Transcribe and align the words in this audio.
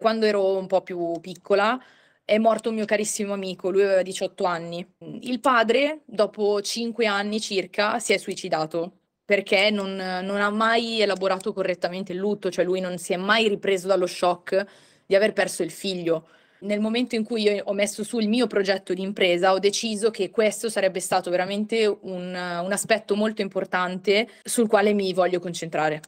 Quando 0.00 0.24
ero 0.24 0.56
un 0.56 0.66
po' 0.66 0.80
più 0.80 1.20
piccola 1.20 1.78
è 2.24 2.38
morto 2.38 2.70
un 2.70 2.76
mio 2.76 2.86
carissimo 2.86 3.34
amico, 3.34 3.68
lui 3.70 3.82
aveva 3.82 4.00
18 4.00 4.44
anni. 4.44 4.94
Il 5.20 5.40
padre, 5.40 6.00
dopo 6.06 6.62
5 6.62 7.04
anni 7.04 7.38
circa, 7.38 7.98
si 7.98 8.14
è 8.14 8.16
suicidato 8.16 8.92
perché 9.26 9.68
non, 9.70 9.94
non 9.96 10.40
ha 10.40 10.48
mai 10.48 11.02
elaborato 11.02 11.52
correttamente 11.52 12.12
il 12.12 12.18
lutto, 12.18 12.50
cioè 12.50 12.64
lui 12.64 12.80
non 12.80 12.96
si 12.96 13.12
è 13.12 13.18
mai 13.18 13.46
ripreso 13.46 13.88
dallo 13.88 14.06
shock 14.06 14.64
di 15.04 15.14
aver 15.14 15.34
perso 15.34 15.62
il 15.62 15.70
figlio. 15.70 16.28
Nel 16.60 16.80
momento 16.80 17.14
in 17.14 17.22
cui 17.22 17.42
io 17.42 17.62
ho 17.62 17.74
messo 17.74 18.02
su 18.02 18.20
il 18.20 18.28
mio 18.30 18.46
progetto 18.46 18.94
di 18.94 19.02
impresa, 19.02 19.52
ho 19.52 19.58
deciso 19.58 20.10
che 20.10 20.30
questo 20.30 20.70
sarebbe 20.70 21.00
stato 21.00 21.28
veramente 21.28 21.84
un, 21.84 22.28
un 22.28 22.72
aspetto 22.72 23.14
molto 23.16 23.42
importante 23.42 24.26
sul 24.44 24.66
quale 24.66 24.94
mi 24.94 25.12
voglio 25.12 25.40
concentrare 25.40 26.00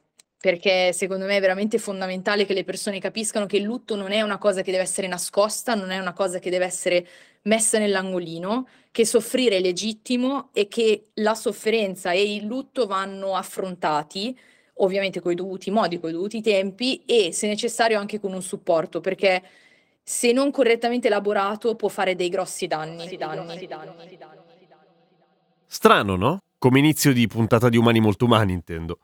perché 0.43 0.93
secondo 0.93 1.25
me 1.25 1.37
è 1.37 1.41
veramente 1.41 1.79
fondamentale 1.79 2.45
che 2.45 2.53
le 2.53 2.65
persone 2.65 2.99
capiscano 2.99 3.47
che 3.47 3.59
il 3.59 3.63
lutto 3.63 3.95
non 3.95 4.11
è 4.11 4.23
una 4.23 4.39
cosa 4.39 4.63
che 4.63 4.73
deve 4.73 4.83
essere 4.83 5.07
nascosta, 5.07 5.77
non 5.77 5.93
è 5.93 6.01
una 6.01 6.13
cosa 6.13 6.41
che 6.41 6.51
deve 6.51 6.65
essere 6.65 7.07
messa 7.43 7.79
nell'angolino, 7.79 8.67
che 8.91 9.07
soffrire 9.07 9.59
è 9.59 9.61
legittimo 9.61 10.49
e 10.53 10.67
che 10.67 11.11
la 11.15 11.37
sofferenza 11.37 12.11
e 12.11 12.35
il 12.35 12.45
lutto 12.45 12.89
vanno 12.89 13.37
affrontati, 13.37 14.37
ovviamente 14.79 15.21
con 15.21 15.31
i 15.31 15.37
dovuti 15.37 15.71
modi, 15.71 16.01
con 16.01 16.11
i 16.11 16.13
dovuti 16.13 16.43
tempi 16.43 17.05
e 17.07 17.33
se 17.33 17.47
necessario 17.47 18.01
anche 18.01 18.19
con 18.19 18.33
un 18.33 18.43
supporto, 18.43 19.01
perché 19.01 19.41
se 20.03 20.33
non 20.33 20.51
correttamente 20.51 21.07
elaborato 21.07 21.77
può 21.77 21.87
fare 21.87 22.17
dei 22.17 22.29
grossi 22.29 22.67
danni. 22.67 23.17
danni, 23.17 23.69
danni. 23.69 24.19
Strano, 25.67 26.17
no? 26.17 26.39
Come 26.59 26.81
inizio 26.81 27.13
di 27.13 27.29
puntata 27.29 27.69
di 27.69 27.77
Umani 27.77 28.01
Molto 28.01 28.25
Umani, 28.25 28.53
intendo. 28.53 28.99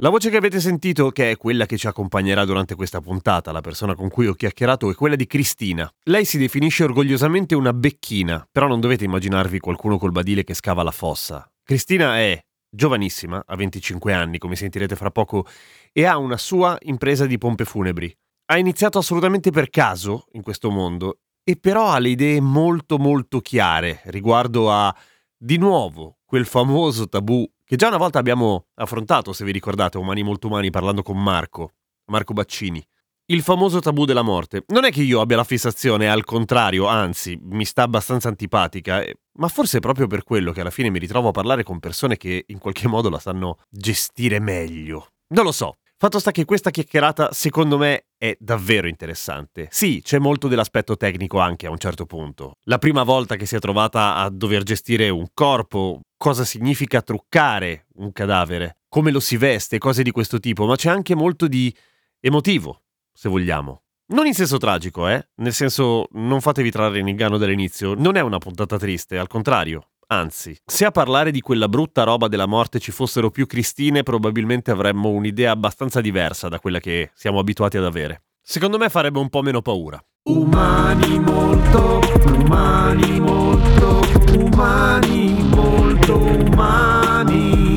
La 0.00 0.10
voce 0.10 0.30
che 0.30 0.36
avete 0.36 0.60
sentito, 0.60 1.10
che 1.10 1.32
è 1.32 1.36
quella 1.36 1.66
che 1.66 1.76
ci 1.76 1.88
accompagnerà 1.88 2.44
durante 2.44 2.76
questa 2.76 3.00
puntata, 3.00 3.50
la 3.50 3.60
persona 3.60 3.96
con 3.96 4.08
cui 4.08 4.28
ho 4.28 4.34
chiacchierato, 4.34 4.88
è 4.88 4.94
quella 4.94 5.16
di 5.16 5.26
Cristina. 5.26 5.92
Lei 6.04 6.24
si 6.24 6.38
definisce 6.38 6.84
orgogliosamente 6.84 7.56
una 7.56 7.72
becchina, 7.72 8.46
però 8.48 8.68
non 8.68 8.78
dovete 8.78 9.02
immaginarvi 9.02 9.58
qualcuno 9.58 9.98
col 9.98 10.12
badile 10.12 10.44
che 10.44 10.54
scava 10.54 10.84
la 10.84 10.92
fossa. 10.92 11.50
Cristina 11.64 12.16
è 12.16 12.40
giovanissima, 12.70 13.42
ha 13.44 13.56
25 13.56 14.12
anni, 14.12 14.38
come 14.38 14.54
sentirete 14.54 14.94
fra 14.94 15.10
poco, 15.10 15.46
e 15.92 16.04
ha 16.04 16.16
una 16.16 16.36
sua 16.36 16.78
impresa 16.82 17.26
di 17.26 17.36
pompe 17.36 17.64
funebri. 17.64 18.16
Ha 18.52 18.56
iniziato 18.56 18.98
assolutamente 18.98 19.50
per 19.50 19.68
caso 19.68 20.26
in 20.34 20.42
questo 20.42 20.70
mondo, 20.70 21.22
e 21.42 21.56
però 21.56 21.88
ha 21.88 21.98
le 21.98 22.10
idee 22.10 22.40
molto 22.40 22.98
molto 22.98 23.40
chiare 23.40 24.02
riguardo 24.04 24.70
a, 24.70 24.94
di 25.36 25.56
nuovo, 25.56 26.18
quel 26.24 26.46
famoso 26.46 27.08
tabù 27.08 27.44
che 27.68 27.76
già 27.76 27.88
una 27.88 27.98
volta 27.98 28.18
abbiamo 28.18 28.68
affrontato, 28.76 29.34
se 29.34 29.44
vi 29.44 29.52
ricordate, 29.52 29.98
Umani 29.98 30.22
Molto 30.22 30.46
Umani, 30.46 30.70
parlando 30.70 31.02
con 31.02 31.22
Marco, 31.22 31.74
Marco 32.06 32.32
Baccini. 32.32 32.82
Il 33.26 33.42
famoso 33.42 33.80
tabù 33.80 34.06
della 34.06 34.22
morte. 34.22 34.64
Non 34.68 34.86
è 34.86 34.90
che 34.90 35.02
io 35.02 35.20
abbia 35.20 35.36
la 35.36 35.44
fissazione, 35.44 36.08
al 36.08 36.24
contrario, 36.24 36.86
anzi, 36.86 37.38
mi 37.42 37.66
sta 37.66 37.82
abbastanza 37.82 38.28
antipatica, 38.28 39.02
eh, 39.02 39.16
ma 39.32 39.48
forse 39.48 39.76
è 39.76 39.80
proprio 39.80 40.06
per 40.06 40.24
quello 40.24 40.50
che 40.52 40.62
alla 40.62 40.70
fine 40.70 40.88
mi 40.88 40.98
ritrovo 40.98 41.28
a 41.28 41.32
parlare 41.32 41.62
con 41.62 41.78
persone 41.78 42.16
che 42.16 42.42
in 42.46 42.56
qualche 42.56 42.88
modo 42.88 43.10
la 43.10 43.18
sanno 43.18 43.58
gestire 43.68 44.40
meglio. 44.40 45.08
Non 45.34 45.44
lo 45.44 45.52
so. 45.52 45.76
Fatto 45.98 46.20
sta 46.20 46.30
che 46.30 46.46
questa 46.46 46.70
chiacchierata, 46.70 47.32
secondo 47.32 47.76
me, 47.76 48.06
è 48.16 48.34
davvero 48.40 48.86
interessante. 48.86 49.66
Sì, 49.70 50.00
c'è 50.00 50.18
molto 50.18 50.48
dell'aspetto 50.48 50.96
tecnico 50.96 51.38
anche 51.38 51.66
a 51.66 51.70
un 51.70 51.78
certo 51.78 52.06
punto. 52.06 52.52
La 52.62 52.78
prima 52.78 53.02
volta 53.02 53.36
che 53.36 53.44
si 53.44 53.56
è 53.56 53.58
trovata 53.58 54.14
a 54.14 54.30
dover 54.30 54.62
gestire 54.62 55.10
un 55.10 55.26
corpo, 55.34 56.00
cosa 56.18 56.44
significa 56.44 57.00
truccare 57.00 57.86
un 57.94 58.12
cadavere, 58.12 58.80
come 58.88 59.10
lo 59.10 59.20
si 59.20 59.38
veste, 59.38 59.78
cose 59.78 60.02
di 60.02 60.10
questo 60.10 60.38
tipo, 60.38 60.66
ma 60.66 60.76
c'è 60.76 60.90
anche 60.90 61.14
molto 61.14 61.46
di 61.46 61.74
emotivo, 62.20 62.82
se 63.12 63.30
vogliamo. 63.30 63.84
Non 64.08 64.26
in 64.26 64.34
senso 64.34 64.58
tragico, 64.58 65.06
eh? 65.06 65.28
Nel 65.36 65.52
senso, 65.52 66.08
non 66.12 66.40
fatevi 66.40 66.70
trarre 66.70 66.98
in 66.98 67.08
inganno 67.08 67.38
dall'inizio, 67.38 67.94
non 67.94 68.16
è 68.16 68.20
una 68.20 68.38
puntata 68.38 68.76
triste, 68.76 69.18
al 69.18 69.28
contrario. 69.28 69.90
Anzi, 70.10 70.56
se 70.64 70.86
a 70.86 70.90
parlare 70.90 71.30
di 71.30 71.42
quella 71.42 71.68
brutta 71.68 72.04
roba 72.04 72.28
della 72.28 72.46
morte 72.46 72.78
ci 72.78 72.90
fossero 72.90 73.30
più 73.30 73.46
Cristine, 73.46 74.02
probabilmente 74.02 74.70
avremmo 74.70 75.10
un'idea 75.10 75.50
abbastanza 75.50 76.00
diversa 76.00 76.48
da 76.48 76.58
quella 76.58 76.80
che 76.80 77.10
siamo 77.14 77.38
abituati 77.38 77.76
ad 77.76 77.84
avere. 77.84 78.22
Secondo 78.40 78.78
me 78.78 78.88
farebbe 78.88 79.18
un 79.18 79.28
po' 79.28 79.42
meno 79.42 79.60
paura. 79.60 80.02
Umani 80.30 81.18
molto, 81.18 82.00
umani 82.24 83.20
molto, 83.20 84.00
umani 84.38 85.47
molto 85.62 86.16
umani. 86.16 87.76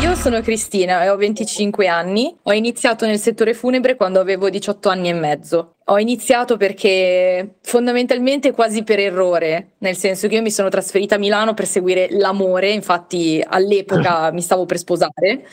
Io 0.00 0.14
sono 0.14 0.40
Cristina 0.40 1.04
e 1.04 1.08
ho 1.08 1.16
25 1.16 1.86
anni. 1.86 2.34
Ho 2.42 2.52
iniziato 2.52 3.06
nel 3.06 3.18
settore 3.18 3.54
funebre 3.54 3.96
quando 3.96 4.20
avevo 4.20 4.48
18 4.50 4.88
anni 4.88 5.08
e 5.08 5.14
mezzo. 5.14 5.74
Ho 5.84 5.98
iniziato 5.98 6.56
perché 6.56 7.56
fondamentalmente 7.62 8.52
quasi 8.52 8.82
per 8.82 8.98
errore, 8.98 9.72
nel 9.78 9.96
senso 9.96 10.28
che 10.28 10.36
io 10.36 10.42
mi 10.42 10.50
sono 10.50 10.68
trasferita 10.68 11.16
a 11.16 11.18
Milano 11.18 11.54
per 11.54 11.66
seguire 11.66 12.08
l'amore, 12.10 12.70
infatti 12.70 13.44
all'epoca 13.46 14.30
mi 14.32 14.40
stavo 14.40 14.66
per 14.66 14.78
sposare 14.78 15.44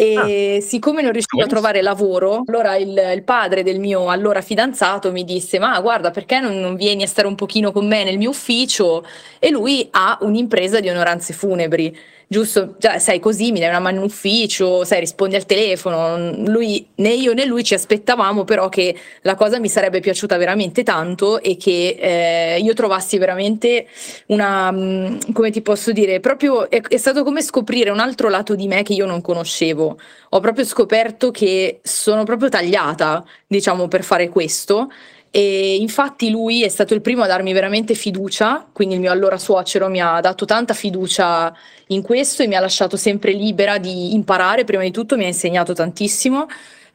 e 0.00 0.56
ah. 0.56 0.60
siccome 0.62 1.02
non 1.02 1.12
riuscivo 1.12 1.42
a 1.42 1.46
trovare 1.46 1.82
lavoro, 1.82 2.42
allora 2.46 2.74
il, 2.76 2.88
il, 3.14 3.22
padre 3.22 3.62
del 3.62 3.78
mio 3.78 4.08
allora 4.08 4.40
fidanzato 4.40 5.12
mi 5.12 5.24
disse: 5.24 5.58
Ma 5.58 5.78
guarda, 5.80 6.10
perché 6.10 6.40
non, 6.40 6.58
non, 6.58 6.74
vieni 6.74 7.02
a 7.02 7.06
stare 7.06 7.28
un 7.28 7.34
pochino 7.34 7.70
con 7.70 7.86
me 7.86 8.02
nel 8.02 8.16
mio 8.16 8.30
ufficio? 8.30 9.04
E 9.38 9.50
lui 9.50 9.86
ha 9.90 10.16
un'impresa 10.22 10.80
di 10.80 10.88
onoranze 10.88 11.34
funebri 11.34 11.94
giusto, 12.32 12.76
cioè, 12.78 13.00
sai, 13.00 13.18
così 13.18 13.50
mi 13.50 13.58
dai 13.58 13.70
una 13.70 13.80
mano 13.80 13.96
in 13.96 14.02
ufficio, 14.04 14.84
sai, 14.84 15.00
rispondi 15.00 15.34
al 15.34 15.46
telefono. 15.46 16.32
Lui, 16.46 16.86
né 16.96 17.08
io 17.08 17.32
né 17.32 17.44
lui 17.44 17.64
ci 17.64 17.74
aspettavamo 17.74 18.44
però 18.44 18.68
che 18.68 18.96
la 19.22 19.34
cosa 19.34 19.58
mi 19.58 19.68
sarebbe 19.68 19.98
piaciuta 19.98 20.36
veramente 20.36 20.84
tanto 20.84 21.40
e 21.42 21.56
che 21.56 21.96
eh, 21.98 22.60
io 22.60 22.72
trovassi 22.72 23.18
veramente 23.18 23.88
una, 24.26 24.70
mm, 24.70 25.32
come 25.32 25.50
ti 25.50 25.60
posso 25.60 25.90
dire, 25.90 26.20
proprio 26.20 26.70
è, 26.70 26.80
è 26.80 26.96
stato 26.98 27.24
come 27.24 27.42
scoprire 27.42 27.90
un 27.90 27.98
altro 27.98 28.28
lato 28.28 28.54
di 28.54 28.68
me 28.68 28.84
che 28.84 28.92
io 28.92 29.06
non 29.06 29.20
conoscevo. 29.20 29.98
Ho 30.28 30.38
proprio 30.40 30.64
scoperto 30.64 31.32
che 31.32 31.80
sono 31.82 32.22
proprio 32.22 32.48
tagliata, 32.48 33.24
diciamo, 33.48 33.88
per 33.88 34.04
fare 34.04 34.28
questo 34.28 34.88
e 35.30 35.76
infatti 35.76 36.28
lui 36.30 36.64
è 36.64 36.68
stato 36.68 36.92
il 36.94 37.00
primo 37.00 37.22
a 37.22 37.26
darmi 37.28 37.52
veramente 37.52 37.94
fiducia, 37.94 38.66
quindi 38.72 38.94
il 38.94 39.00
mio 39.00 39.12
allora 39.12 39.38
suocero 39.38 39.88
mi 39.88 40.00
ha 40.00 40.20
dato 40.20 40.44
tanta 40.44 40.74
fiducia 40.74 41.54
in 41.88 42.02
questo 42.02 42.42
e 42.42 42.48
mi 42.48 42.56
ha 42.56 42.60
lasciato 42.60 42.96
sempre 42.96 43.32
libera 43.32 43.78
di 43.78 44.14
imparare, 44.14 44.64
prima 44.64 44.82
di 44.82 44.90
tutto 44.90 45.16
mi 45.16 45.24
ha 45.24 45.28
insegnato 45.28 45.72
tantissimo 45.72 46.46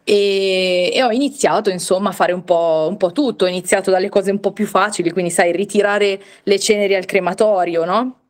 e, 0.03 0.91
e 0.93 1.03
ho 1.03 1.11
iniziato 1.11 1.69
insomma 1.69 2.09
a 2.09 2.11
fare 2.11 2.33
un 2.33 2.43
po', 2.43 2.87
un 2.89 2.97
po', 2.97 3.11
tutto, 3.13 3.45
ho 3.45 3.47
iniziato 3.47 3.89
dalle 3.89 4.09
cose 4.09 4.31
un 4.31 4.39
po' 4.41 4.51
più 4.51 4.67
facili, 4.67 5.11
quindi 5.11 5.31
sai 5.31 5.51
ritirare 5.53 6.21
le 6.43 6.59
ceneri 6.59 6.95
al 6.95 7.05
crematorio, 7.05 7.85
no? 7.85 8.24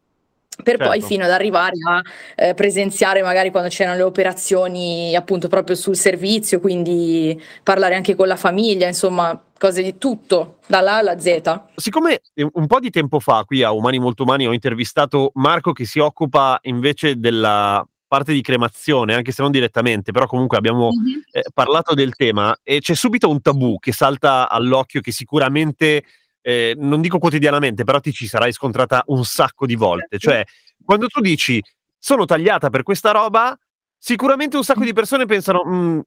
Per 0.63 0.77
certo. 0.77 0.85
poi 0.85 1.01
fino 1.01 1.23
ad 1.23 1.31
arrivare 1.31 1.75
a 1.87 2.01
eh, 2.35 2.53
presenziare 2.53 3.21
magari 3.21 3.51
quando 3.51 3.69
c'erano 3.69 3.97
le 3.97 4.03
operazioni 4.03 5.15
appunto 5.15 5.47
proprio 5.47 5.75
sul 5.75 5.95
servizio, 5.95 6.59
quindi 6.59 7.39
parlare 7.63 7.95
anche 7.95 8.15
con 8.15 8.27
la 8.27 8.35
famiglia, 8.35 8.87
insomma 8.87 9.39
cose 9.57 9.81
di 9.81 9.97
tutto, 9.97 10.57
dalla 10.67 10.93
A 10.93 10.97
alla 10.97 11.19
Z. 11.19 11.61
Siccome 11.75 12.21
un 12.53 12.67
po' 12.67 12.79
di 12.79 12.89
tempo 12.89 13.19
fa 13.19 13.43
qui 13.45 13.63
a 13.63 13.71
Umani 13.71 13.99
Molto 13.99 14.23
Umani 14.23 14.47
ho 14.47 14.53
intervistato 14.53 15.31
Marco 15.35 15.71
che 15.71 15.85
si 15.85 15.99
occupa 15.99 16.59
invece 16.63 17.19
della 17.19 17.85
parte 18.07 18.33
di 18.33 18.41
cremazione, 18.41 19.13
anche 19.13 19.31
se 19.31 19.41
non 19.41 19.51
direttamente, 19.51 20.11
però 20.11 20.25
comunque 20.27 20.57
abbiamo 20.57 20.89
mm-hmm. 20.91 21.19
eh, 21.31 21.43
parlato 21.53 21.93
del 21.93 22.15
tema 22.15 22.55
e 22.63 22.79
c'è 22.79 22.93
subito 22.93 23.29
un 23.29 23.41
tabù 23.41 23.77
che 23.79 23.91
salta 23.91 24.49
all'occhio 24.49 25.01
che 25.01 25.11
sicuramente 25.11 26.03
eh, 26.47 26.75
non 26.77 27.01
dico 27.01 27.17
quotidianamente, 27.17 27.83
però 27.83 27.99
ti 27.99 28.13
ci 28.13 28.27
sarai 28.27 28.51
scontrata 28.51 29.01
un 29.07 29.25
sacco 29.25 29.65
di 29.65 29.73
volte. 29.73 30.19
Cioè, 30.19 30.43
quando 30.83 31.07
tu 31.07 31.19
dici 31.19 31.59
sono 31.97 32.25
tagliata 32.25 32.69
per 32.69 32.83
questa 32.83 33.09
roba, 33.09 33.57
sicuramente 33.97 34.55
un 34.55 34.63
sacco 34.63 34.83
di 34.83 34.93
persone 34.93 35.25
pensano: 35.25 35.63
mm, 35.65 35.99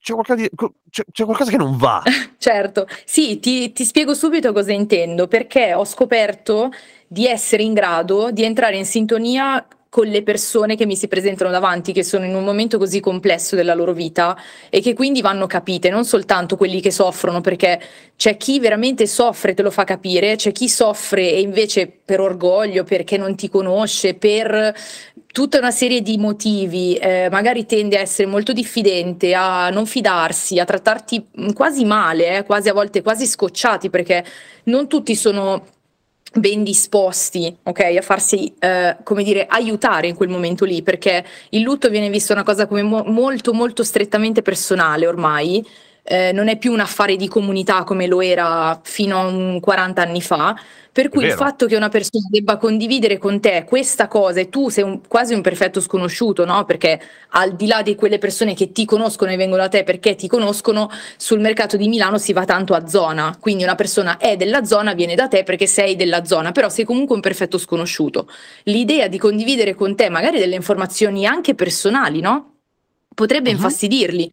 c'è, 0.00 0.12
qualcosa, 0.12 0.40
di, 0.40 0.48
c'è, 0.88 1.02
c'è 1.10 1.24
qualcosa 1.24 1.50
che 1.50 1.56
non 1.56 1.76
va. 1.76 2.04
Certo, 2.38 2.86
sì, 3.04 3.40
ti, 3.40 3.72
ti 3.72 3.84
spiego 3.84 4.14
subito 4.14 4.52
cosa 4.52 4.72
intendo, 4.72 5.26
perché 5.26 5.74
ho 5.74 5.84
scoperto 5.84 6.70
di 7.08 7.26
essere 7.26 7.64
in 7.64 7.74
grado 7.74 8.30
di 8.30 8.44
entrare 8.44 8.76
in 8.76 8.86
sintonia 8.86 9.66
con 9.90 10.06
le 10.06 10.22
persone 10.22 10.76
che 10.76 10.86
mi 10.86 10.94
si 10.94 11.08
presentano 11.08 11.50
davanti, 11.50 11.92
che 11.92 12.04
sono 12.04 12.24
in 12.24 12.36
un 12.36 12.44
momento 12.44 12.78
così 12.78 13.00
complesso 13.00 13.56
della 13.56 13.74
loro 13.74 13.92
vita 13.92 14.36
e 14.70 14.80
che 14.80 14.94
quindi 14.94 15.20
vanno 15.20 15.48
capite, 15.48 15.90
non 15.90 16.04
soltanto 16.04 16.56
quelli 16.56 16.80
che 16.80 16.92
soffrono, 16.92 17.40
perché 17.40 17.80
c'è 18.16 18.36
chi 18.36 18.60
veramente 18.60 19.08
soffre, 19.08 19.52
te 19.52 19.62
lo 19.62 19.70
fa 19.72 19.82
capire, 19.82 20.36
c'è 20.36 20.52
chi 20.52 20.68
soffre 20.68 21.32
e 21.32 21.40
invece 21.40 21.88
per 21.88 22.20
orgoglio, 22.20 22.84
perché 22.84 23.16
non 23.16 23.34
ti 23.34 23.48
conosce, 23.48 24.14
per 24.14 24.72
tutta 25.32 25.58
una 25.58 25.72
serie 25.72 26.02
di 26.02 26.18
motivi, 26.18 26.94
eh, 26.94 27.28
magari 27.28 27.66
tende 27.66 27.98
a 27.98 28.00
essere 28.00 28.28
molto 28.28 28.52
diffidente, 28.52 29.34
a 29.34 29.70
non 29.70 29.86
fidarsi, 29.86 30.60
a 30.60 30.64
trattarti 30.64 31.30
quasi 31.52 31.84
male, 31.84 32.38
eh, 32.38 32.44
quasi 32.44 32.68
a 32.68 32.72
volte 32.72 33.02
quasi 33.02 33.26
scocciati, 33.26 33.90
perché 33.90 34.24
non 34.64 34.86
tutti 34.86 35.16
sono 35.16 35.64
ben 36.32 36.62
disposti, 36.62 37.54
ok, 37.62 37.80
a 37.98 38.02
farsi, 38.02 38.52
eh, 38.58 38.96
come 39.02 39.22
dire, 39.24 39.46
aiutare 39.46 40.08
in 40.08 40.14
quel 40.14 40.28
momento 40.28 40.64
lì, 40.64 40.82
perché 40.82 41.24
il 41.50 41.62
lutto 41.62 41.88
viene 41.88 42.08
visto 42.08 42.32
una 42.32 42.44
cosa 42.44 42.66
come 42.66 42.82
mo- 42.82 43.04
molto, 43.06 43.52
molto 43.52 43.82
strettamente 43.82 44.42
personale 44.42 45.06
ormai, 45.06 45.64
eh, 46.10 46.32
non 46.32 46.48
è 46.48 46.58
più 46.58 46.72
un 46.72 46.80
affare 46.80 47.14
di 47.14 47.28
comunità 47.28 47.84
come 47.84 48.08
lo 48.08 48.20
era 48.20 48.80
fino 48.82 49.20
a 49.20 49.26
un 49.26 49.60
40 49.60 50.02
anni 50.02 50.20
fa, 50.20 50.58
per 50.90 51.08
cui 51.08 51.24
il 51.24 51.30
fatto 51.30 51.66
che 51.66 51.76
una 51.76 51.88
persona 51.88 52.26
debba 52.28 52.56
condividere 52.56 53.16
con 53.16 53.38
te 53.38 53.64
questa 53.64 54.08
cosa 54.08 54.40
e 54.40 54.48
tu 54.48 54.70
sei 54.70 54.82
un, 54.82 55.02
quasi 55.06 55.34
un 55.34 55.40
perfetto 55.40 55.80
sconosciuto, 55.80 56.44
no? 56.44 56.64
Perché 56.64 57.00
al 57.28 57.54
di 57.54 57.68
là 57.68 57.82
di 57.82 57.94
quelle 57.94 58.18
persone 58.18 58.54
che 58.54 58.72
ti 58.72 58.84
conoscono 58.84 59.30
e 59.30 59.36
vengono 59.36 59.62
da 59.62 59.68
te 59.68 59.84
perché 59.84 60.16
ti 60.16 60.26
conoscono, 60.26 60.90
sul 61.16 61.38
mercato 61.38 61.76
di 61.76 61.86
Milano 61.86 62.18
si 62.18 62.32
va 62.32 62.44
tanto 62.44 62.74
a 62.74 62.88
zona. 62.88 63.36
Quindi 63.38 63.62
una 63.62 63.76
persona 63.76 64.16
è 64.16 64.36
della 64.36 64.64
zona, 64.64 64.94
viene 64.94 65.14
da 65.14 65.28
te 65.28 65.44
perché 65.44 65.68
sei 65.68 65.94
della 65.94 66.24
zona, 66.24 66.50
però 66.50 66.68
sei 66.68 66.84
comunque 66.84 67.14
un 67.14 67.20
perfetto 67.20 67.56
sconosciuto. 67.56 68.28
L'idea 68.64 69.06
di 69.06 69.16
condividere 69.16 69.76
con 69.76 69.94
te 69.94 70.08
magari 70.08 70.40
delle 70.40 70.56
informazioni 70.56 71.24
anche 71.24 71.54
personali, 71.54 72.20
no? 72.20 72.56
Potrebbe 73.14 73.50
uh-huh. 73.50 73.54
infastidirli. 73.54 74.28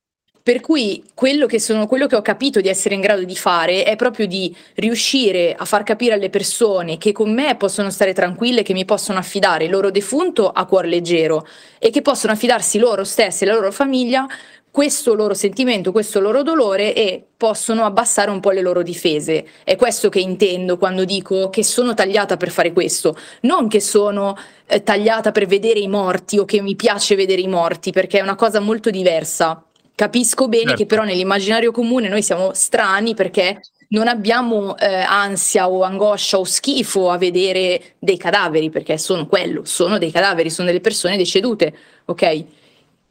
Per 0.48 0.62
cui 0.62 1.04
quello 1.14 1.46
che, 1.46 1.60
sono, 1.60 1.88
quello 1.88 2.08
che 2.08 2.16
ho 2.16 2.22
capito 2.22 2.62
di 2.62 2.70
essere 2.70 2.96
in 2.96 3.02
grado 3.02 3.26
di 3.26 3.36
fare 3.36 3.84
è 3.84 3.98
proprio 3.98 4.28
di 4.28 4.56
riuscire 4.76 5.54
a 5.54 5.66
far 5.66 5.84
capire 5.84 6.14
alle 6.14 6.30
persone 6.30 6.98
che 6.98 7.12
con 7.12 7.34
me 7.34 7.58
possono 7.58 7.90
stare 7.90 8.14
tranquille, 8.14 8.64
che 8.64 8.72
mi 8.72 8.86
possono 8.86 9.20
affidare 9.20 9.66
il 9.66 9.72
loro 9.72 9.92
defunto 9.92 10.50
a 10.50 10.64
cuor 10.64 10.86
leggero 10.86 11.46
e 11.80 11.90
che 11.90 12.02
possono 12.02 12.32
affidarsi 12.32 12.80
loro 12.80 13.04
stessi 13.04 13.44
e 13.44 13.48
la 13.48 13.56
loro 13.56 13.74
famiglia 13.74 14.26
questo 14.72 15.16
loro 15.16 15.34
sentimento, 15.34 15.92
questo 15.92 16.20
loro 16.20 16.44
dolore 16.44 16.94
e 16.94 17.26
possono 17.36 17.84
abbassare 17.84 18.30
un 18.30 18.40
po' 18.40 18.52
le 18.52 18.62
loro 18.62 18.84
difese. 18.84 19.44
È 19.64 19.76
questo 19.76 20.08
che 20.08 20.20
intendo 20.20 20.78
quando 20.78 21.04
dico 21.04 21.50
che 21.50 21.64
sono 21.64 21.94
tagliata 21.94 22.38
per 22.38 22.52
fare 22.52 22.72
questo, 22.72 23.18
non 23.42 23.68
che 23.68 23.82
sono 23.82 24.38
eh, 24.68 24.84
tagliata 24.84 25.32
per 25.32 25.48
vedere 25.48 25.80
i 25.80 25.88
morti 25.88 26.38
o 26.38 26.46
che 26.46 26.62
mi 26.62 26.76
piace 26.76 27.16
vedere 27.16 27.42
i 27.42 27.48
morti, 27.48 27.92
perché 27.92 28.20
è 28.20 28.22
una 28.22 28.36
cosa 28.36 28.60
molto 28.60 28.90
diversa. 28.92 29.67
Capisco 29.98 30.48
bene 30.48 30.66
certo. 30.66 30.78
che 30.78 30.86
però 30.86 31.04
nell'immaginario 31.04 31.72
comune 31.72 32.08
noi 32.08 32.22
siamo 32.22 32.54
strani 32.54 33.16
perché 33.16 33.62
non 33.90 34.08
abbiamo 34.08 34.78
eh, 34.78 34.86
ansia 34.94 35.68
o 35.68 35.82
angoscia 35.82 36.38
o 36.38 36.44
schifo 36.44 37.10
a 37.10 37.18
vedere 37.18 37.96
dei 37.98 38.16
cadaveri, 38.16 38.70
perché 38.70 39.00
sono 39.00 39.26
quello, 39.26 39.66
sono 39.66 39.98
dei 39.98 40.12
cadaveri, 40.12 40.52
sono 40.52 40.68
delle 40.68 40.82
persone 40.82 41.18
decedute, 41.18 41.74
ok? 42.06 42.46